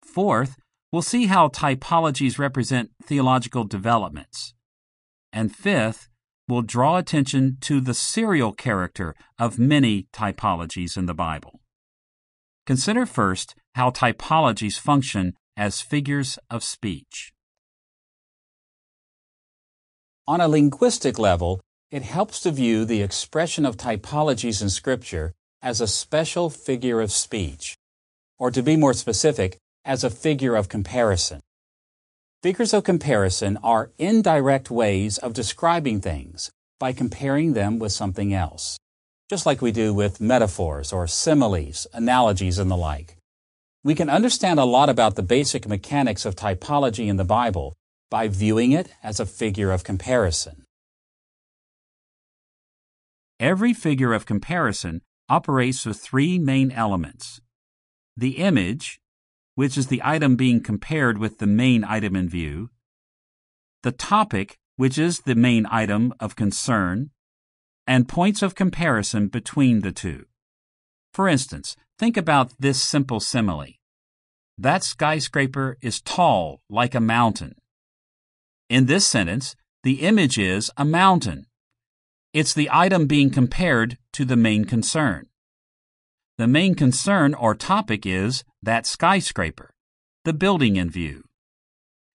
[0.00, 0.54] Fourth,
[0.92, 4.54] we'll see how typologies represent theological developments.
[5.32, 6.08] And fifth,
[6.46, 11.58] we'll draw attention to the serial character of many typologies in the Bible.
[12.64, 17.32] Consider first how typologies function as figures of speech.
[20.28, 21.60] On a linguistic level,
[21.92, 27.12] it helps to view the expression of typologies in Scripture as a special figure of
[27.12, 27.76] speech,
[28.38, 31.38] or to be more specific, as a figure of comparison.
[32.42, 38.78] Figures of comparison are indirect ways of describing things by comparing them with something else,
[39.28, 43.18] just like we do with metaphors or similes, analogies, and the like.
[43.84, 47.74] We can understand a lot about the basic mechanics of typology in the Bible
[48.10, 50.64] by viewing it as a figure of comparison.
[53.42, 57.40] Every figure of comparison operates with three main elements
[58.16, 59.00] the image,
[59.56, 62.70] which is the item being compared with the main item in view,
[63.82, 67.10] the topic, which is the main item of concern,
[67.84, 70.26] and points of comparison between the two.
[71.12, 73.74] For instance, think about this simple simile.
[74.56, 77.56] That skyscraper is tall like a mountain.
[78.68, 81.46] In this sentence, the image is a mountain
[82.32, 85.26] it's the item being compared to the main concern.
[86.38, 89.74] The main concern or topic is that skyscraper,
[90.24, 91.24] the building in view.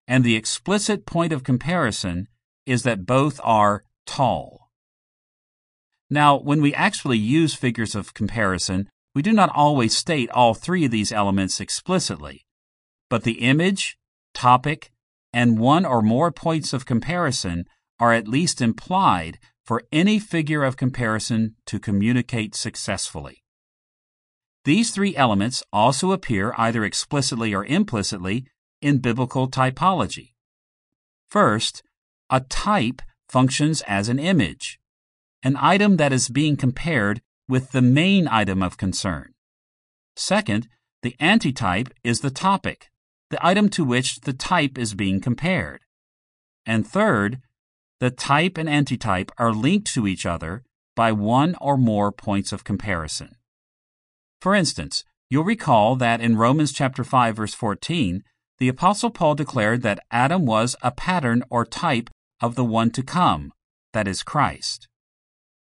[0.08, 2.28] And the explicit point of comparison
[2.66, 4.72] is that both are tall.
[6.10, 10.86] Now, when we actually use figures of comparison, we do not always state all three
[10.86, 12.46] of these elements explicitly,
[13.10, 13.98] but the image,
[14.34, 14.92] topic,
[15.34, 17.66] and one or more points of comparison
[18.00, 19.38] are at least implied
[19.68, 23.44] for any figure of comparison to communicate successfully.
[24.64, 28.48] These three elements also appear either explicitly or implicitly
[28.82, 30.36] in biblical typology.
[31.30, 31.84] First,
[32.30, 34.80] a type functions as an image,
[35.44, 39.34] an item that is being compared with the main item of concern.
[40.16, 40.70] Second,
[41.04, 42.90] the antitype is the topic,
[43.32, 45.82] the item to which the type is being compared.
[46.66, 47.42] And third,
[48.00, 50.64] the type and antitype are linked to each other
[50.96, 53.36] by one or more points of comparison.
[54.42, 58.24] For instance, you'll recall that in Romans chapter 5 verse 14,
[58.60, 62.10] the apostle Paul declared that Adam was a pattern or type
[62.42, 63.52] of the one to come,
[63.94, 64.88] that is Christ.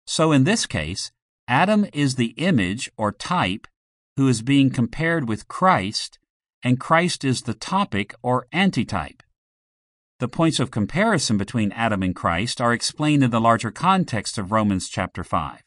[0.06, 1.12] So in this case,
[1.48, 3.68] Adam is the image or type
[4.16, 6.18] who is being compared with Christ,
[6.64, 9.22] and Christ is the topic or antitype.
[10.20, 14.52] The points of comparison between Adam and Christ are explained in the larger context of
[14.52, 15.62] Romans chapter 5.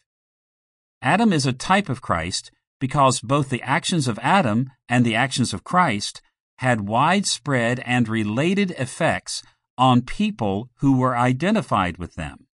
[1.02, 5.54] Adam is a type of Christ because both the actions of Adam and the actions
[5.54, 6.20] of Christ
[6.58, 9.44] had widespread and related effects
[9.78, 12.48] on people who were identified with them.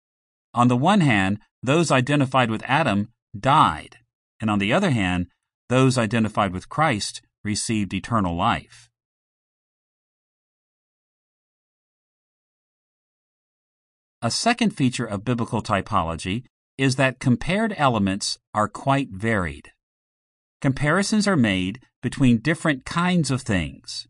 [0.53, 3.99] On the one hand, those identified with Adam died,
[4.41, 5.27] and on the other hand,
[5.69, 8.89] those identified with Christ received eternal life.
[14.25, 16.45] A second feature of biblical typology
[16.79, 19.69] is that compared elements are quite varied.
[20.61, 24.07] Comparisons are made between different kinds of things.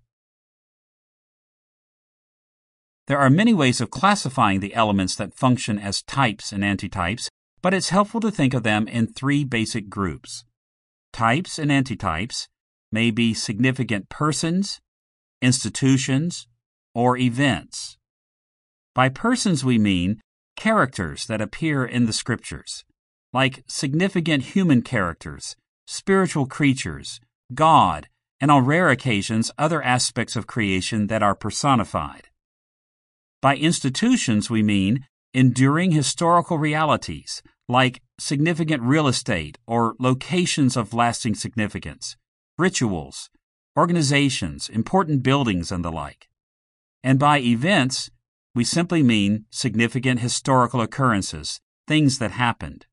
[3.07, 7.27] There are many ways of classifying the elements that function as types and antitypes,
[7.61, 10.45] but it's helpful to think of them in three basic groups.
[11.11, 12.47] Types and antitypes
[12.89, 14.79] may be significant persons,
[15.41, 16.47] institutions,
[16.93, 17.97] or events.
[18.95, 20.21] By persons, we mean
[20.55, 22.85] characters that appear in the scriptures,
[23.33, 27.19] like significant human characters, spiritual creatures,
[27.53, 28.07] God,
[28.39, 32.29] and on rare occasions, other aspects of creation that are personified.
[33.41, 41.35] By institutions, we mean enduring historical realities, like significant real estate or locations of lasting
[41.35, 42.15] significance,
[42.57, 43.29] rituals,
[43.77, 46.29] organizations, important buildings, and the like.
[47.03, 48.09] And by events,
[48.55, 52.87] we simply mean significant historical occurrences, things that happened.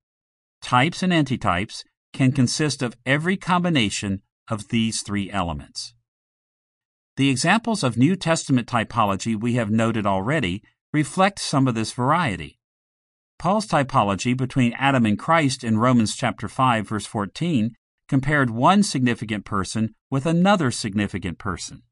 [0.61, 5.95] Types and antitypes can consist of every combination of these three elements.
[7.17, 12.59] The examples of New Testament typology we have noted already reflect some of this variety.
[13.39, 17.75] Paul's typology between Adam and Christ in Romans chapter 5 verse 14
[18.09, 21.83] compared one significant person with another significant person.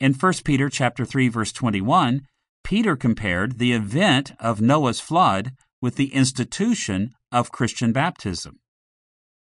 [0.00, 2.26] In 1 Peter chapter 3 verse 21,
[2.64, 8.60] Peter compared the event of Noah's flood with the institution of Christian baptism.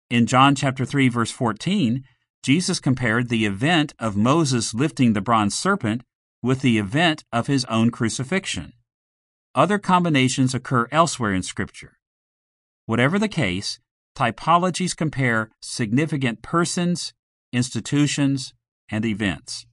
[0.10, 2.04] In John chapter 3 verse 14,
[2.44, 6.02] Jesus compared the event of Moses lifting the bronze serpent
[6.42, 8.74] with the event of his own crucifixion.
[9.54, 12.00] Other combinations occur elsewhere in Scripture.
[12.86, 13.80] Whatever the case,
[14.18, 17.14] typologies compare significant persons,
[17.54, 18.54] institutions,
[18.90, 19.66] and events.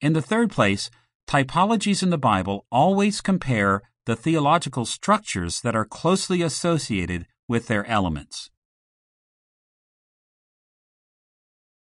[0.00, 0.90] In the third place,
[1.26, 7.84] typologies in the Bible always compare the theological structures that are closely associated with their
[7.86, 8.48] elements.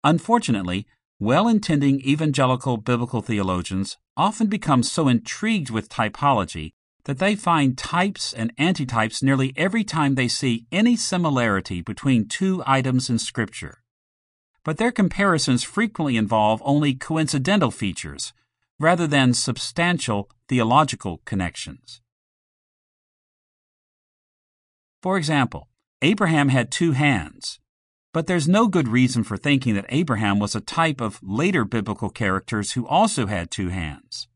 [0.02, 0.86] Unfortunately,
[1.18, 6.72] well intending evangelical biblical theologians often become so intrigued with typology
[7.04, 12.62] that they find types and antitypes nearly every time they see any similarity between two
[12.66, 13.83] items in Scripture.
[14.64, 18.32] But their comparisons frequently involve only coincidental features
[18.80, 22.00] rather than substantial theological connections.
[25.02, 25.68] For example,
[26.00, 27.60] Abraham had two hands,
[28.12, 32.08] but there's no good reason for thinking that Abraham was a type of later biblical
[32.08, 34.28] characters who also had two hands.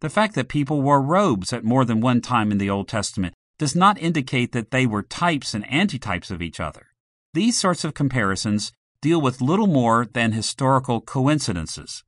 [0.00, 3.34] The fact that people wore robes at more than one time in the Old Testament
[3.58, 6.88] does not indicate that they were types and antitypes of each other.
[7.32, 8.72] These sorts of comparisons
[9.04, 12.02] deal with little more than historical coincidences.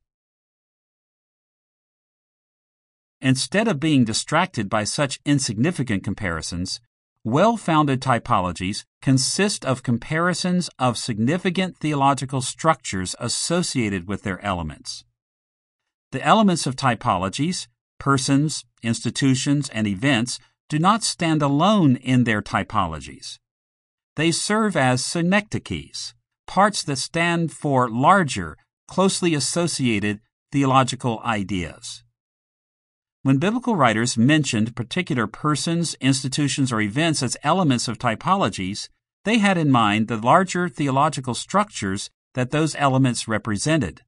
[3.21, 6.81] Instead of being distracted by such insignificant comparisons,
[7.23, 15.05] well founded typologies consist of comparisons of significant theological structures associated with their elements.
[16.11, 17.67] The elements of typologies,
[17.99, 23.37] persons, institutions, and events, do not stand alone in their typologies.
[24.15, 26.15] They serve as synecdoches,
[26.47, 30.19] parts that stand for larger, closely associated
[30.51, 32.03] theological ideas.
[33.23, 38.87] When biblical writers mentioned particular persons, institutions, or events as elements of typologies,
[39.25, 44.01] they had in mind the larger theological structures that those elements represented.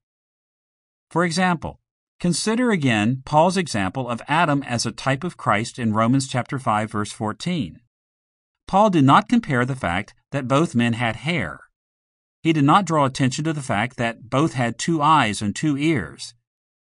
[1.11, 1.82] For example,
[2.20, 6.91] consider again Paul's example of Adam as a type of Christ in Romans chapter 5
[6.91, 7.82] verse 14.
[8.68, 11.60] Paul did not compare the fact that both men had hair.
[12.41, 15.78] He did not draw attention to the fact that both had two eyes and two
[15.78, 16.34] ears.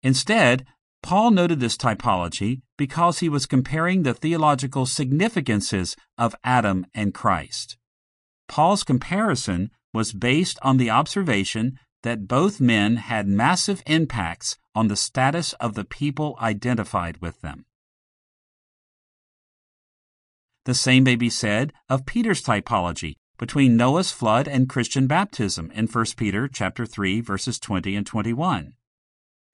[0.02, 0.66] Instead,
[1.02, 7.78] Paul noted this typology because he was comparing the theological significances of Adam and Christ.
[8.48, 14.96] Paul's comparison was based on the observation that both men had massive impacts on the
[14.96, 17.64] status of the people identified with them.
[20.64, 25.86] The same may be said of Peter's typology between Noah's flood and Christian baptism in
[25.86, 28.74] 1 Peter chapter 3 verses 20 and 21.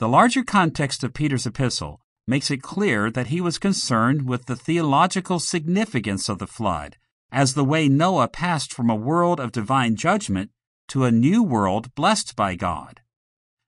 [0.01, 4.57] The larger context of Peter's epistle makes it clear that he was concerned with the
[4.57, 6.97] theological significance of the flood
[7.31, 10.51] as the way Noah passed from a world of divine judgment
[10.89, 13.03] to a new world blessed by God.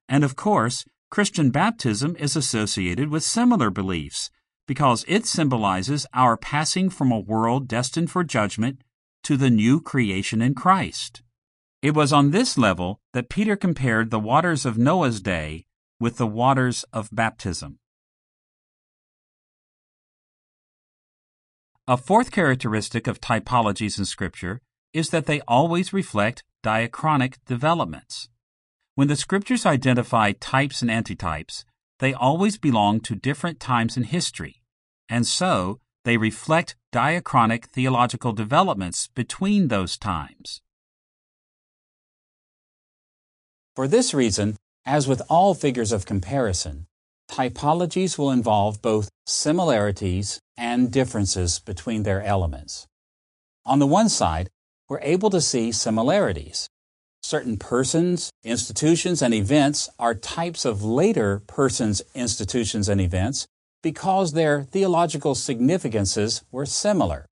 [0.08, 4.30] And of course, Christian baptism is associated with similar beliefs
[4.66, 8.82] because it symbolizes our passing from a world destined for judgment
[9.24, 11.22] to the new creation in Christ.
[11.82, 15.66] It was on this level that Peter compared the waters of Noah's day
[16.00, 17.78] with the waters of baptism.
[21.86, 24.60] A fourth characteristic of typologies in Scripture
[24.92, 28.28] is that they always reflect diachronic developments.
[28.94, 31.64] When the scriptures identify types and antitypes,
[32.00, 34.62] they always belong to different times in history,
[35.08, 40.62] and so they reflect diachronic theological developments between those times.
[43.76, 44.56] For this reason,
[44.86, 46.86] as with all figures of comparison,
[47.30, 52.86] typologies will involve both similarities and differences between their elements.
[53.66, 54.48] On the one side,
[54.88, 56.70] we're able to see similarities.
[57.22, 63.46] Certain persons, institutions, and events are types of later persons, institutions, and events
[63.82, 67.26] because their theological significances were similar.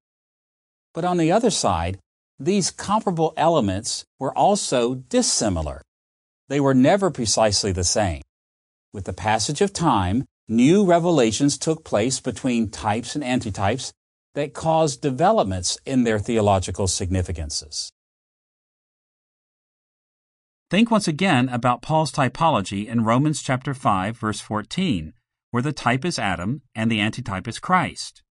[0.95, 1.99] But on the other side,
[2.39, 5.83] these comparable elements were also dissimilar.
[6.49, 8.23] They were never precisely the same.
[8.93, 13.93] With the passage of time, new revelations took place between types and antitypes
[14.35, 17.91] that caused developments in their theological significances.
[20.69, 25.13] Think once again about Paul's typology in Romans chapter 5 verse 14,
[25.57, 28.23] where the type is Adam and the antitype is Christ.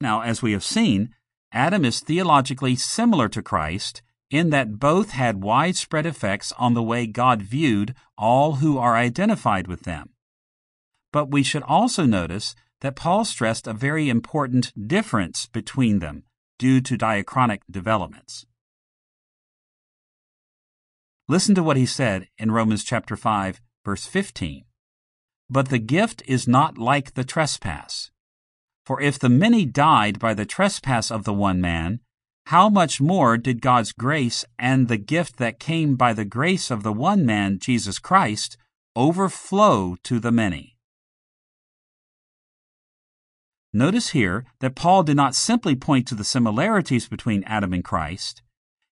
[0.00, 1.10] Now, as we have seen,
[1.52, 4.00] Adam is theologically similar to Christ
[4.30, 9.66] in that both had widespread effects on the way God viewed all who are identified
[9.66, 10.14] with them.
[11.12, 16.22] But we should also notice that Paul stressed a very important difference between them
[16.58, 18.46] due to diachronic developments.
[21.28, 24.64] Listen to what he said in Romans chapter 5 verse 15.
[25.50, 28.12] But the gift is not like the trespass.
[28.86, 32.00] For if the many died by the trespass of the one man,
[32.46, 36.84] how much more did God's grace and the gift that came by the grace of
[36.84, 38.56] the one man, Jesus Christ,
[38.94, 40.76] overflow to the many?
[43.72, 48.42] Notice here that Paul did not simply point to the similarities between Adam and Christ,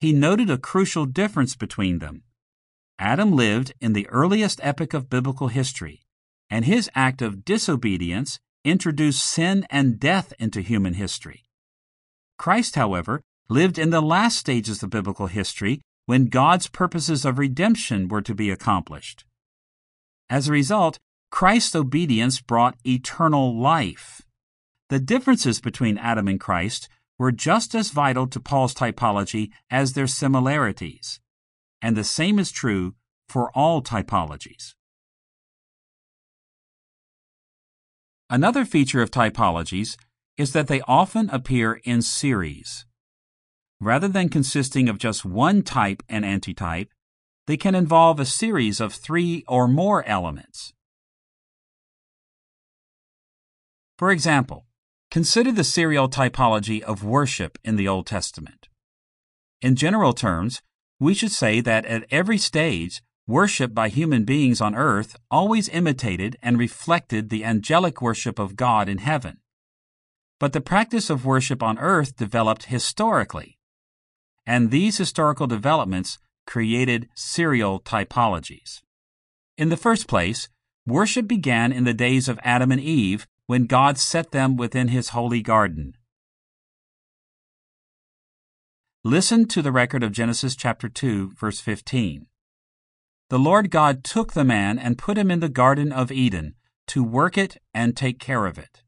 [0.00, 2.22] he noted a crucial difference between them.
[2.98, 6.00] Adam lived in the earliest epoch of biblical history,
[6.52, 11.44] and his act of disobedience introduced sin and death into human history.
[12.38, 18.06] Christ, however, lived in the last stages of biblical history when God's purposes of redemption
[18.06, 19.24] were to be accomplished.
[20.28, 20.98] As a result,
[21.30, 24.20] Christ's obedience brought eternal life.
[24.90, 30.06] The differences between Adam and Christ were just as vital to Paul's typology as their
[30.06, 31.18] similarities,
[31.80, 32.92] and the same is true
[33.26, 34.74] for all typologies.
[38.32, 39.96] Another feature of typologies
[40.36, 42.86] is that they often appear in series.
[43.78, 46.88] Rather than consisting of just one type and antitype,
[47.46, 50.72] they can involve a series of three or more elements.
[53.98, 54.64] For example,
[55.12, 58.70] Consider the serial typology of worship in the Old Testament.
[59.60, 60.62] In general terms,
[60.98, 66.36] we should say that at every stage, worship by human beings on earth always imitated
[66.42, 69.38] and reflected the angelic worship of God in heaven.
[70.40, 73.58] But the practice of worship on earth developed historically,
[74.44, 78.80] and these historical developments created serial typologies.
[79.56, 80.48] In the first place,
[80.86, 85.10] worship began in the days of Adam and Eve when God set them within his
[85.10, 85.94] holy garden.
[89.04, 92.26] Listen to the record of Genesis chapter 2, verse 15.
[93.32, 96.54] The Lord God took the man and put him in the Garden of Eden
[96.88, 98.82] to work it and take care of it.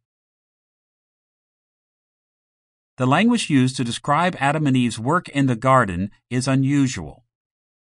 [2.98, 7.24] The language used to describe Adam and Eve's work in the garden is unusual.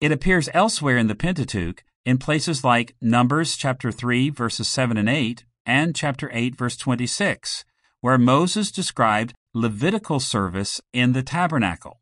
[0.01, 5.09] It appears elsewhere in the Pentateuch in places like Numbers chapter 3 verses 7 and
[5.09, 7.65] 8 and chapter 8, verse 26,
[8.03, 11.99] where Moses described Levitical service in the tabernacle.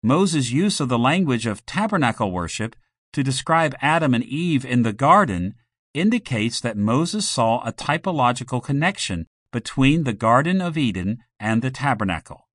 [0.00, 2.76] Moses' use of the language of tabernacle worship
[3.14, 5.54] to describe Adam and Eve in the garden
[5.94, 12.48] indicates that Moses saw a typological connection between the Garden of Eden and the tabernacle.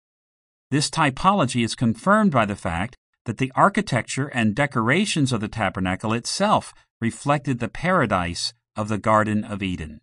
[0.69, 6.11] This typology is confirmed by the fact that the architecture and decorations of the tabernacle
[6.11, 10.02] itself reflected the paradise of the Garden of Eden.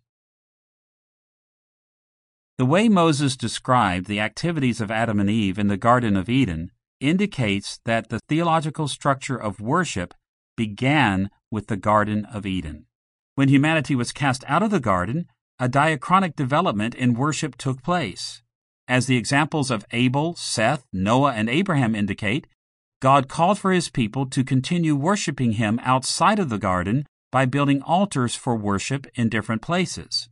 [2.57, 6.71] The way Moses described the activities of Adam and Eve in the Garden of Eden
[6.99, 10.15] indicates that the theological structure of worship
[10.57, 12.87] began with the Garden of Eden.
[13.35, 15.27] When humanity was cast out of the garden,
[15.59, 18.41] a diachronic development in worship took place.
[18.87, 22.47] As the examples of Abel, Seth, Noah, and Abraham indicate,
[22.99, 27.81] God called for his people to continue worshiping him outside of the garden by building
[27.81, 30.29] altars for worship in different places.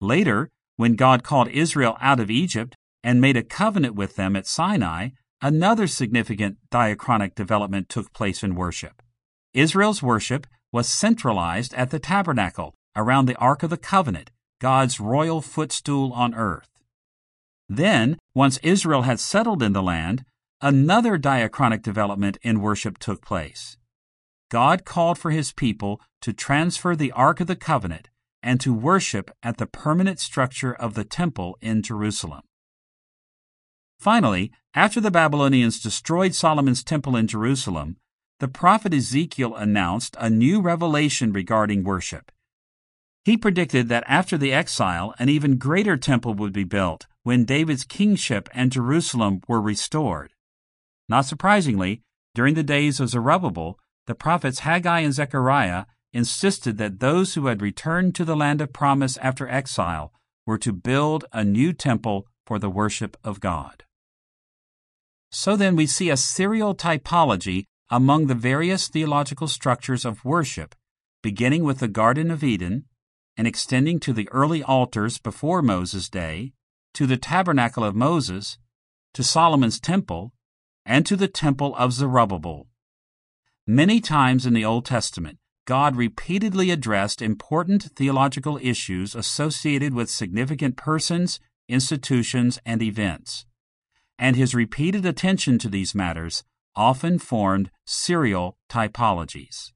[0.00, 4.46] Later, when God called Israel out of Egypt and made a covenant with them at
[4.46, 5.10] Sinai,
[5.40, 9.02] another significant diachronic development took place in worship.
[9.54, 15.40] Israel's worship was centralized at the tabernacle around the Ark of the Covenant, God's royal
[15.40, 16.68] footstool on earth.
[17.68, 20.24] Then, once Israel had settled in the land,
[20.60, 23.76] another diachronic development in worship took place.
[24.50, 28.08] God called for his people to transfer the Ark of the Covenant
[28.42, 32.42] and to worship at the permanent structure of the temple in Jerusalem.
[33.98, 37.96] Finally, after the Babylonians destroyed Solomon's temple in Jerusalem,
[38.38, 42.30] the prophet Ezekiel announced a new revelation regarding worship.
[43.24, 47.84] He predicted that after the exile, an even greater temple would be built when David's
[47.84, 50.32] kingship and Jerusalem were restored.
[51.08, 52.02] Not surprisingly,
[52.34, 57.60] during the days of Zerubbabel, the prophets Haggai and Zechariah insisted that those who had
[57.60, 60.12] returned to the land of promise after exile
[60.46, 63.84] were to build a new temple for the worship of God.
[65.30, 70.74] So then, we see a serial typology among the various theological structures of worship,
[71.22, 72.84] beginning with the Garden of Eden
[73.36, 76.52] and extending to the early altars before Moses' day,
[76.94, 78.58] to the tabernacle of Moses,
[79.14, 80.32] to Solomon's temple,
[80.84, 82.66] and to the temple of Zerubbabel.
[83.66, 90.76] Many times in the Old Testament, God repeatedly addressed important theological issues associated with significant
[90.76, 91.38] persons,
[91.68, 93.44] institutions, and events
[94.18, 99.72] and his repeated attention to these matters often formed serial typologies.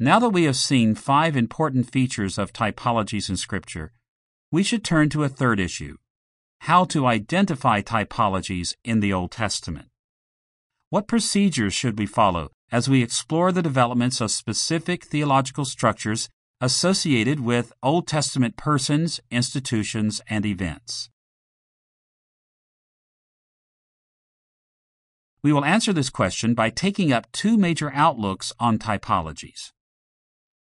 [0.00, 3.92] Now that we have seen five important features of typologies in Scripture,
[4.52, 5.96] we should turn to a third issue
[6.62, 9.88] how to identify typologies in the Old Testament.
[10.90, 16.28] What procedures should we follow as we explore the developments of specific theological structures
[16.60, 21.10] associated with Old Testament persons, institutions, and events.
[25.42, 29.72] We will answer this question by taking up two major outlooks on typologies.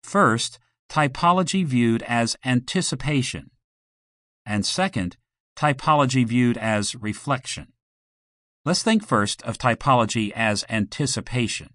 [0.02, 0.58] First,
[0.90, 3.50] typology viewed as anticipation,
[4.44, 5.16] and second,
[5.56, 7.68] typology viewed as reflection.
[8.64, 11.70] Let's think first of typology as anticipation.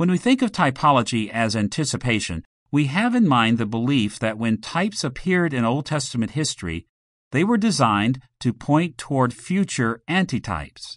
[0.00, 4.56] When we think of typology as anticipation, we have in mind the belief that when
[4.56, 6.86] types appeared in Old Testament history,
[7.32, 10.96] they were designed to point toward future antitypes.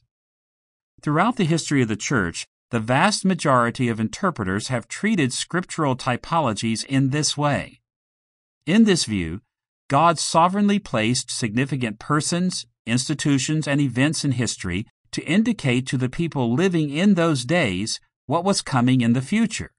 [1.02, 6.86] Throughout the history of the Church, the vast majority of interpreters have treated scriptural typologies
[6.86, 7.82] in this way.
[8.66, 9.42] In this view,
[9.90, 16.54] God sovereignly placed significant persons, institutions, and events in history to indicate to the people
[16.54, 19.72] living in those days what was coming in the future.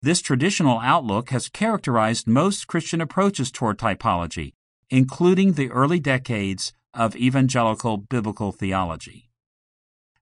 [0.00, 4.54] This traditional outlook has characterized most Christian approaches toward typology,
[4.90, 9.30] including the early decades of evangelical biblical theology.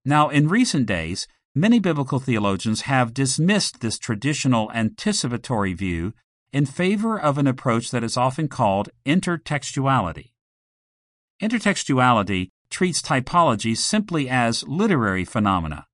[0.04, 6.12] Now, in recent days, many biblical theologians have dismissed this traditional anticipatory view
[6.52, 10.32] in favor of an approach that is often called intertextuality.
[11.42, 15.86] Intertextuality treats typology simply as literary phenomena,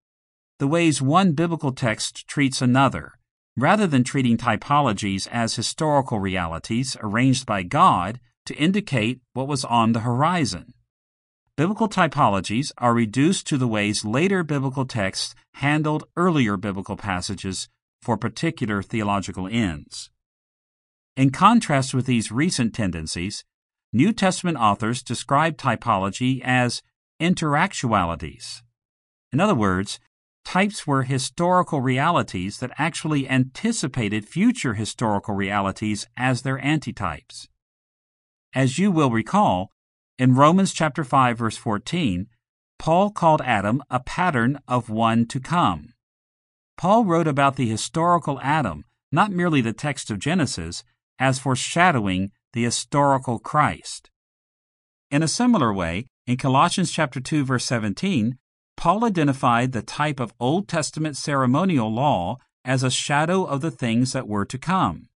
[0.59, 3.13] the ways one biblical text treats another,
[3.57, 9.93] rather than treating typologies as historical realities arranged by God to indicate what was on
[9.93, 10.73] the horizon.
[11.57, 17.69] Biblical typologies are reduced to the ways later biblical texts handled earlier biblical passages
[18.03, 20.11] for particular theological ends.
[21.17, 23.43] In contrast with these recent tendencies,
[23.93, 26.83] New Testament authors describe typology as
[27.21, 28.61] interactualities.
[29.33, 29.99] In other words,
[30.47, 37.49] types were historical realities that actually anticipated future historical realities as their antitypes.
[38.55, 39.73] As you will recall,
[40.21, 42.29] in Romans chapter 5 verse 14,
[42.79, 45.93] Paul called Adam a pattern of one to come.
[46.77, 50.85] Paul wrote about the historical Adam, not merely the text of Genesis,
[51.19, 54.11] as foreshadowing the historical Christ.
[55.11, 58.39] In a similar way, in Colossians chapter 2 verse 17,
[58.77, 64.13] Paul identified the type of Old Testament ceremonial law as a shadow of the things
[64.13, 65.09] that were to come.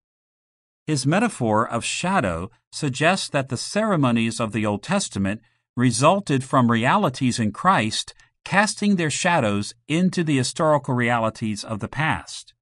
[0.87, 5.41] His metaphor of shadow suggests that the ceremonies of the Old Testament
[5.77, 8.15] resulted from realities in Christ
[8.45, 12.55] casting their shadows into the historical realities of the past.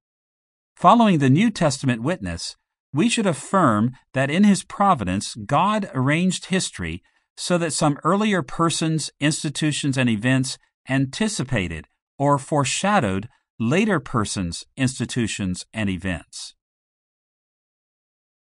[0.77, 2.57] Following the New Testament witness,
[2.93, 7.03] we should affirm that in His providence, God arranged history
[7.37, 10.59] so that some earlier persons, institutions, and events
[10.89, 11.87] anticipated
[12.19, 13.29] or foreshadowed
[13.61, 16.55] later persons, institutions, and events.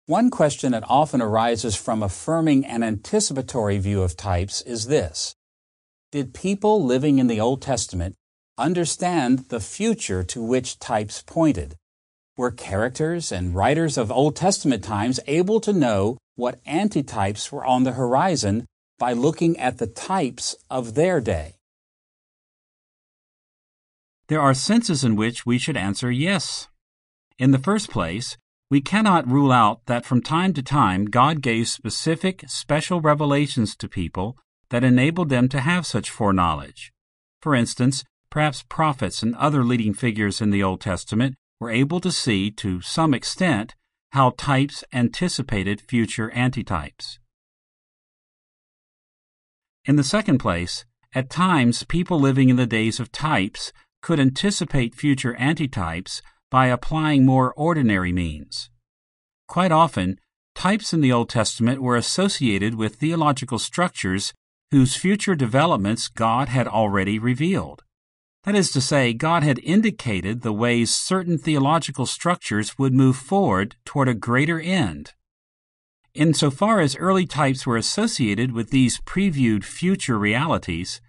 [0.08, 5.36] One question that often arises from affirming an anticipatory view of types is this
[6.12, 8.16] Did people living in the Old Testament
[8.58, 11.76] understand the future to which types pointed?
[12.38, 17.84] Were characters and writers of Old Testament times able to know what antitypes were on
[17.84, 18.66] the horizon
[18.98, 21.56] by looking at the types of their day?
[24.32, 26.70] There are senses in which we should answer yes.
[27.38, 28.38] In the first place,
[28.70, 33.90] we cannot rule out that from time to time God gave specific, special revelations to
[33.90, 34.38] people
[34.70, 36.94] that enabled them to have such foreknowledge.
[37.42, 42.10] For instance, perhaps prophets and other leading figures in the Old Testament were able to
[42.10, 43.76] see, to some extent,
[44.14, 47.20] how types anticipated future antitypes.
[49.84, 54.96] In the second place, at times people living in the days of types could anticipate
[54.96, 58.70] future antitypes by applying more ordinary means.
[59.48, 60.20] Quite often,
[60.56, 64.34] types in the Old Testament were associated with theological structures
[64.72, 67.84] whose future developments God had already revealed.
[68.44, 73.76] That is to say, God had indicated the ways certain theological structures would move forward
[73.86, 75.14] toward a greater end.
[76.14, 81.02] Insofar as early types were associated with these previewed future realities,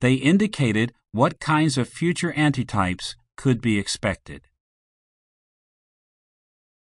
[0.00, 4.42] they indicated what kinds of future antitypes could be expected.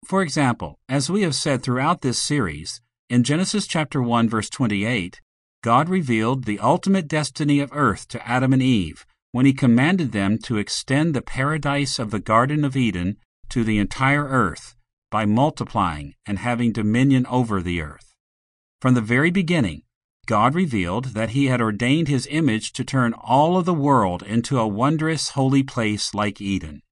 [0.05, 5.21] For example, as we have said throughout this series, in Genesis chapter 1 verse 28,
[5.63, 10.39] God revealed the ultimate destiny of earth to Adam and Eve when he commanded them
[10.39, 13.17] to extend the paradise of the Garden of Eden
[13.49, 14.77] to the entire earth
[15.11, 18.15] by multiplying and having dominion over the earth.
[18.81, 19.83] From the very beginning,
[20.27, 24.59] God revealed that he had ordained his image to turn all of the world into
[24.59, 26.83] a wondrous holy place like Eden.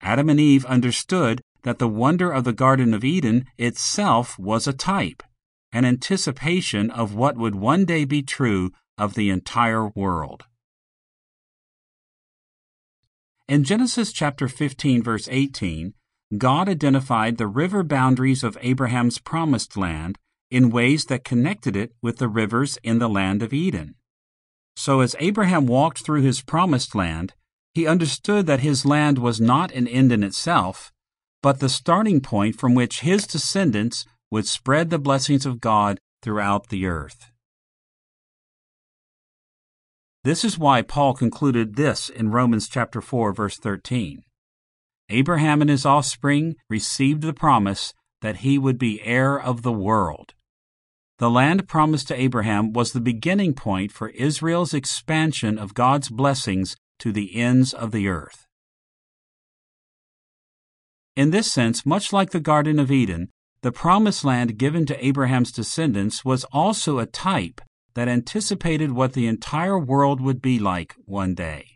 [0.00, 4.72] Adam and Eve understood that the wonder of the Garden of Eden itself was a
[4.72, 5.22] type,
[5.72, 10.44] an anticipation of what would one day be true of the entire world.
[13.48, 15.94] In Genesis chapter 15 verse 18,
[16.36, 20.18] God identified the river boundaries of Abraham's promised land
[20.50, 23.94] in ways that connected it with the rivers in the land of Eden.
[24.76, 27.34] So as Abraham walked through his promised land,
[27.74, 30.92] he understood that his land was not an end in itself,
[31.42, 36.68] but the starting point from which his descendants would spread the blessings of God throughout
[36.68, 37.30] the earth.
[40.24, 44.22] This is why Paul concluded this in Romans chapter 4 verse 13.
[45.10, 50.34] Abraham and his offspring received the promise that he would be heir of the world.
[51.18, 56.76] The land promised to Abraham was the beginning point for Israel's expansion of God's blessings
[57.00, 58.46] to the ends of the earth.
[61.16, 63.30] In this sense, much like the Garden of Eden,
[63.62, 67.60] the promised land given to Abraham's descendants was also a type
[67.94, 71.66] that anticipated what the entire world would be like one day.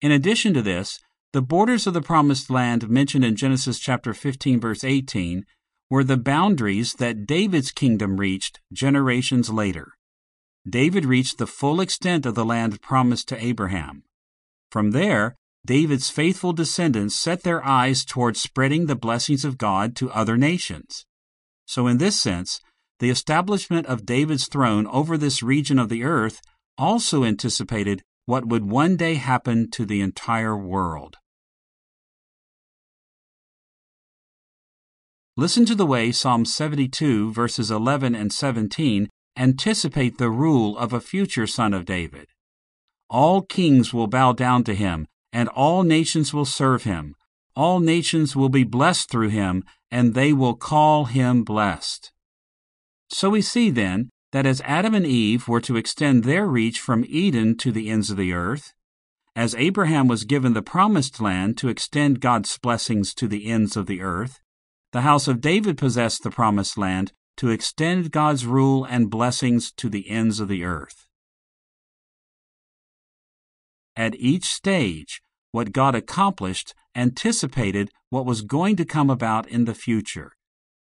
[0.00, 1.00] In addition to this,
[1.32, 5.44] the borders of the promised land mentioned in Genesis chapter 15 verse 18
[5.90, 9.92] were the boundaries that David's kingdom reached generations later.
[10.68, 14.02] David reached the full extent of the land promised to Abraham.
[14.70, 20.10] From there, David's faithful descendants set their eyes toward spreading the blessings of God to
[20.10, 21.06] other nations.
[21.66, 22.60] So, in this sense,
[23.00, 26.40] the establishment of David's throne over this region of the earth
[26.76, 31.16] also anticipated what would one day happen to the entire world.
[35.38, 41.00] Listen to the way Psalm 72, verses 11 and 17 anticipate the rule of a
[41.00, 42.26] future son of David.
[43.08, 47.14] All kings will bow down to him, and all nations will serve him.
[47.54, 49.62] All nations will be blessed through him,
[49.92, 52.10] and they will call him blessed.
[53.08, 57.04] So we see then that as Adam and Eve were to extend their reach from
[57.06, 58.74] Eden to the ends of the earth,
[59.36, 63.86] as Abraham was given the promised land to extend God's blessings to the ends of
[63.86, 64.40] the earth,
[64.98, 69.88] the house of David possessed the promised land to extend God's rule and blessings to
[69.88, 71.06] the ends of the earth.
[73.94, 75.22] At each stage,
[75.52, 80.32] what God accomplished anticipated what was going to come about in the future.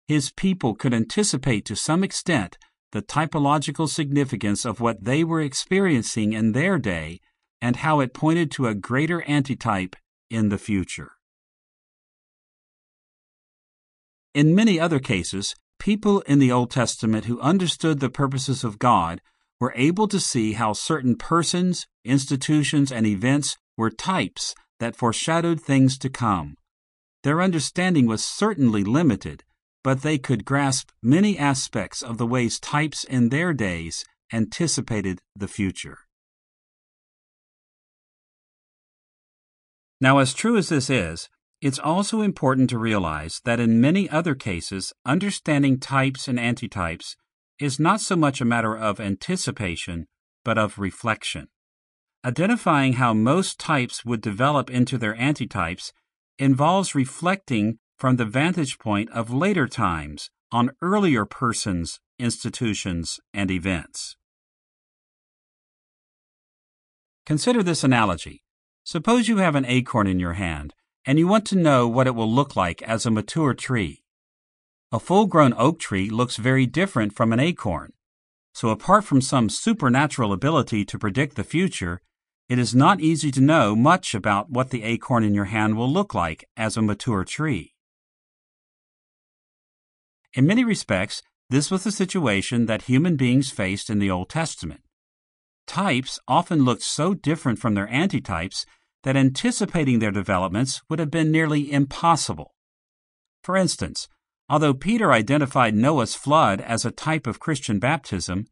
[0.09, 2.57] His people could anticipate to some extent
[2.93, 7.21] the typological significance of what they were experiencing in their day
[7.61, 9.95] and how it pointed to a greater antitype
[10.31, 11.16] in the future.
[14.37, 19.23] In many other cases, people in the Old Testament who understood the purposes of God
[19.59, 25.97] were able to see how certain persons, institutions, and events were types that foreshadowed things
[26.01, 26.59] to come.
[27.23, 29.43] their understanding was certainly limited,
[29.83, 34.05] but they could grasp many aspects of the ways types in their days
[34.35, 36.01] anticipated the future.
[39.99, 41.31] Now, as true as this is,
[41.67, 47.17] it's also important to realize that in many other cases, understanding types and antitypes
[47.59, 50.07] is not so much a matter of anticipation,
[50.45, 51.49] but of reflection.
[52.25, 55.91] Identifying how most types would develop into their antitypes
[56.39, 64.17] involves reflecting from the vantage point of later times on earlier persons, institutions, and events.
[67.25, 68.45] Consider this analogy.
[68.85, 70.73] Suppose you have an acorn in your hand
[71.07, 74.03] and you want to know what it will look like as a mature tree.
[74.91, 77.93] A full grown oak tree looks very different from an acorn.
[78.53, 82.01] So, apart from some supernatural ability to predict the future,
[82.49, 85.91] it is not easy to know much about what the acorn in your hand will
[85.91, 87.75] look like as a mature tree.
[90.35, 94.81] In many respects, this was the situation that human beings faced in the Old Testament.
[95.67, 98.65] Types often looked so different from their antitypes
[99.07, 102.53] that anticipating their developments would have been nearly impossible.
[103.45, 104.09] For instance,
[104.49, 108.47] although Peter identified Noah's flood as a type of Christian baptism,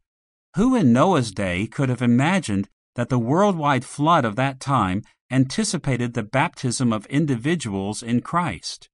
[0.55, 6.13] who in Noah's day could have imagined that the worldwide flood of that time anticipated
[6.13, 8.89] the baptism of individuals in Christ.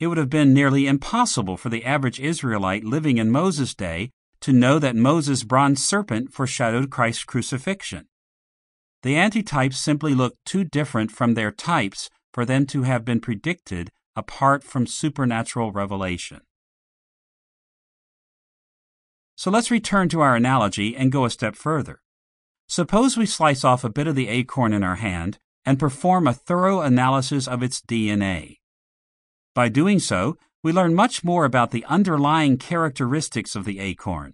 [0.00, 4.10] It would have been nearly impossible for the average Israelite living in Moses' day
[4.40, 8.08] to know that Moses' bronze serpent foreshadowed Christ's crucifixion.
[9.04, 13.90] The antitypes simply looked too different from their types for them to have been predicted
[14.16, 16.40] apart from supernatural revelation.
[19.36, 22.00] So let's return to our analogy and go a step further.
[22.66, 26.32] Suppose we slice off a bit of the acorn in our hand and perform a
[26.32, 28.56] thorough analysis of its DNA.
[29.54, 34.32] By doing so, we learn much more about the underlying characteristics of the acorn.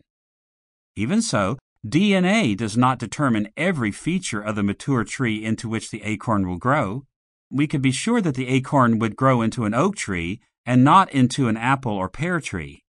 [0.95, 6.03] Even so, DNA does not determine every feature of the mature tree into which the
[6.03, 7.07] acorn will grow.
[7.51, 11.11] We could be sure that the acorn would grow into an oak tree and not
[11.11, 12.85] into an apple or pear tree.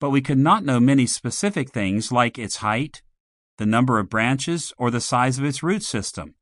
[0.00, 3.02] But we could not know many specific things like its height,
[3.56, 6.34] the number of branches, or the size of its root system.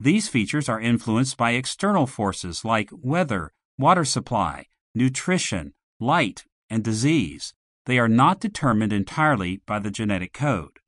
[0.00, 4.66] These features are influenced by external forces like weather, water supply,
[4.96, 7.54] nutrition, light, and disease.
[7.86, 10.80] They are not determined entirely by the genetic code.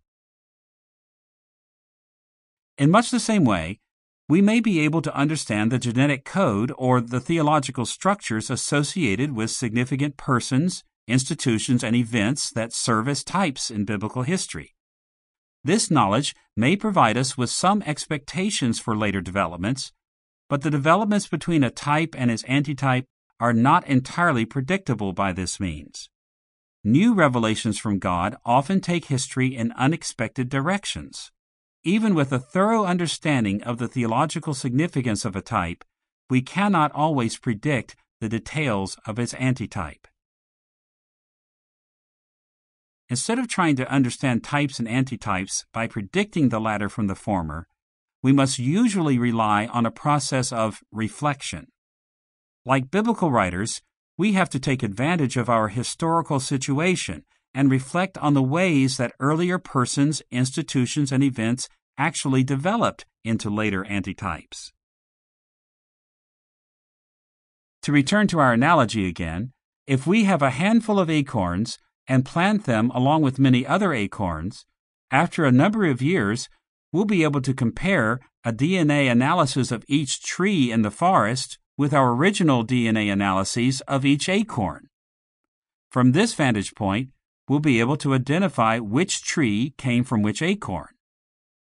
[2.78, 3.80] In much the same way,
[4.28, 9.50] we may be able to understand the genetic code or the theological structures associated with
[9.50, 14.74] significant persons, institutions, and events that serve as types in biblical history.
[15.64, 19.92] This knowledge may provide us with some expectations for later developments,
[20.48, 23.04] but the developments between a type and its antitype
[23.38, 26.08] are not entirely predictable by this means.
[26.84, 31.31] New revelations from God often take history in unexpected directions.
[31.84, 35.84] Even with a thorough understanding of the theological significance of a type,
[36.30, 40.06] we cannot always predict the details of its antitype.
[43.08, 47.66] Instead of trying to understand types and antitypes by predicting the latter from the former,
[48.22, 51.66] we must usually rely on a process of reflection.
[52.64, 53.82] Like biblical writers,
[54.16, 59.14] we have to take advantage of our historical situation and reflect on the ways that
[59.20, 61.68] earlier persons, institutions, and events
[61.98, 64.72] actually developed into later antitypes.
[67.82, 69.52] To return to our analogy again,
[69.86, 74.64] if we have a handful of acorns and plant them along with many other acorns,
[75.10, 76.48] after a number of years,
[76.92, 81.92] we'll be able to compare a DNA analysis of each tree in the forest with
[81.92, 84.88] our original DNA analyses of each acorn.
[85.90, 87.10] From this vantage point,
[87.48, 90.88] we'll be able to identify which tree came from which acorn.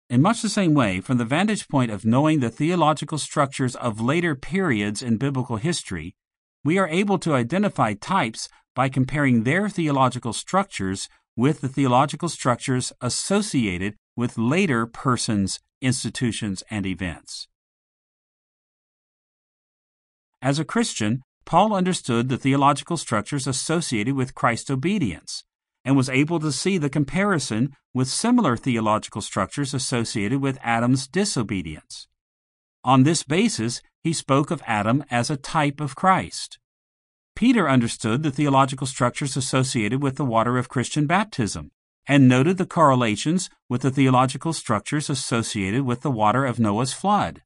[0.09, 4.01] In much the same way, from the vantage point of knowing the theological structures of
[4.01, 6.17] later periods in biblical history,
[6.65, 12.93] we are able to identify types by comparing their theological structures with the theological structures
[13.01, 17.47] associated with later persons, institutions, and events.
[20.43, 25.45] As a Christian, Paul understood the theological structures associated with Christ's obedience
[25.85, 32.07] and was able to see the comparison with similar theological structures associated with Adam's disobedience.
[32.85, 36.59] On this basis, he spoke of Adam as a type of Christ.
[37.37, 41.71] Peter understood the theological structures associated with the water of Christian baptism
[42.07, 47.43] and noted the correlations with the theological structures associated with the water of Noah's flood.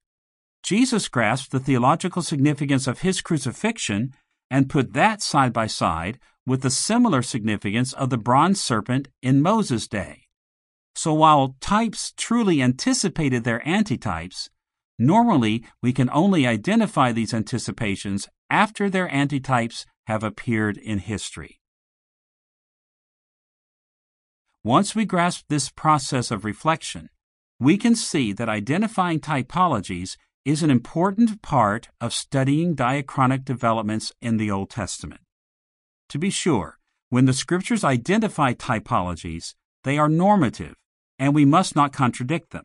[0.62, 4.14] Jesus grasped the theological significance of his crucifixion
[4.50, 9.42] and put that side by side with the similar significance of the bronze serpent in
[9.42, 10.22] Moses' day.
[10.94, 14.48] So while types truly anticipated their antitypes,
[14.98, 21.60] normally we can only identify these anticipations after their antitypes have appeared in history.
[24.62, 27.08] Once we grasp this process of reflection,
[27.58, 34.36] we can see that identifying typologies is an important part of studying diachronic developments in
[34.36, 35.23] the Old Testament.
[36.14, 36.78] To be sure,
[37.08, 40.76] when the Scriptures identify typologies, they are normative,
[41.18, 42.62] and we must not contradict them.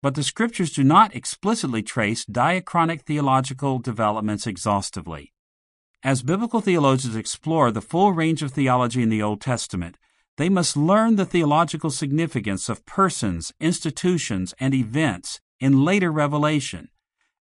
[0.00, 5.34] But the Scriptures do not explicitly trace diachronic theological developments exhaustively.
[6.02, 9.98] As biblical theologians explore the full range of theology in the Old Testament,
[10.38, 16.88] they must learn the theological significance of persons, institutions, and events in later revelation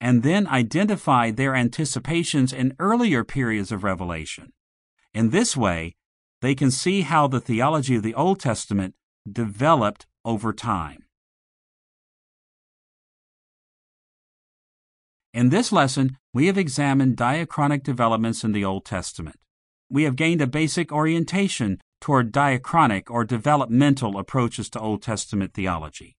[0.01, 4.53] and then identify their anticipations in earlier periods of revelation.
[5.17, 5.95] In this way,
[6.43, 8.93] they can see how the theology of the Old Testament
[9.27, 11.05] developed over time.
[15.33, 19.37] In this lesson, we have examined diachronic developments in the Old Testament.
[19.89, 26.15] We have gained a basic orientation toward diachronic or developmental approaches to Old Testament theology.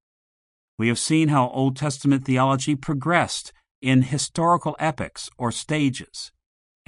[0.77, 6.33] We have seen how Old Testament theology progressed in historical epochs or stages,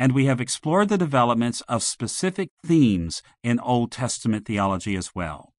[0.01, 5.53] and we have explored the developments of specific themes in Old Testament theology as well.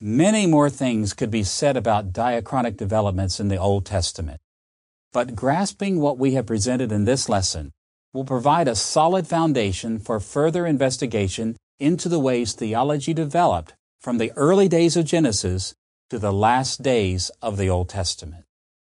[0.00, 4.40] Many more things could be said about diachronic developments in the Old Testament,
[5.12, 7.70] but grasping what we have presented in this lesson
[8.14, 14.32] will provide a solid foundation for further investigation into the ways theology developed from the
[14.36, 15.74] early days of Genesis
[16.08, 18.47] to the last days of the Old Testament.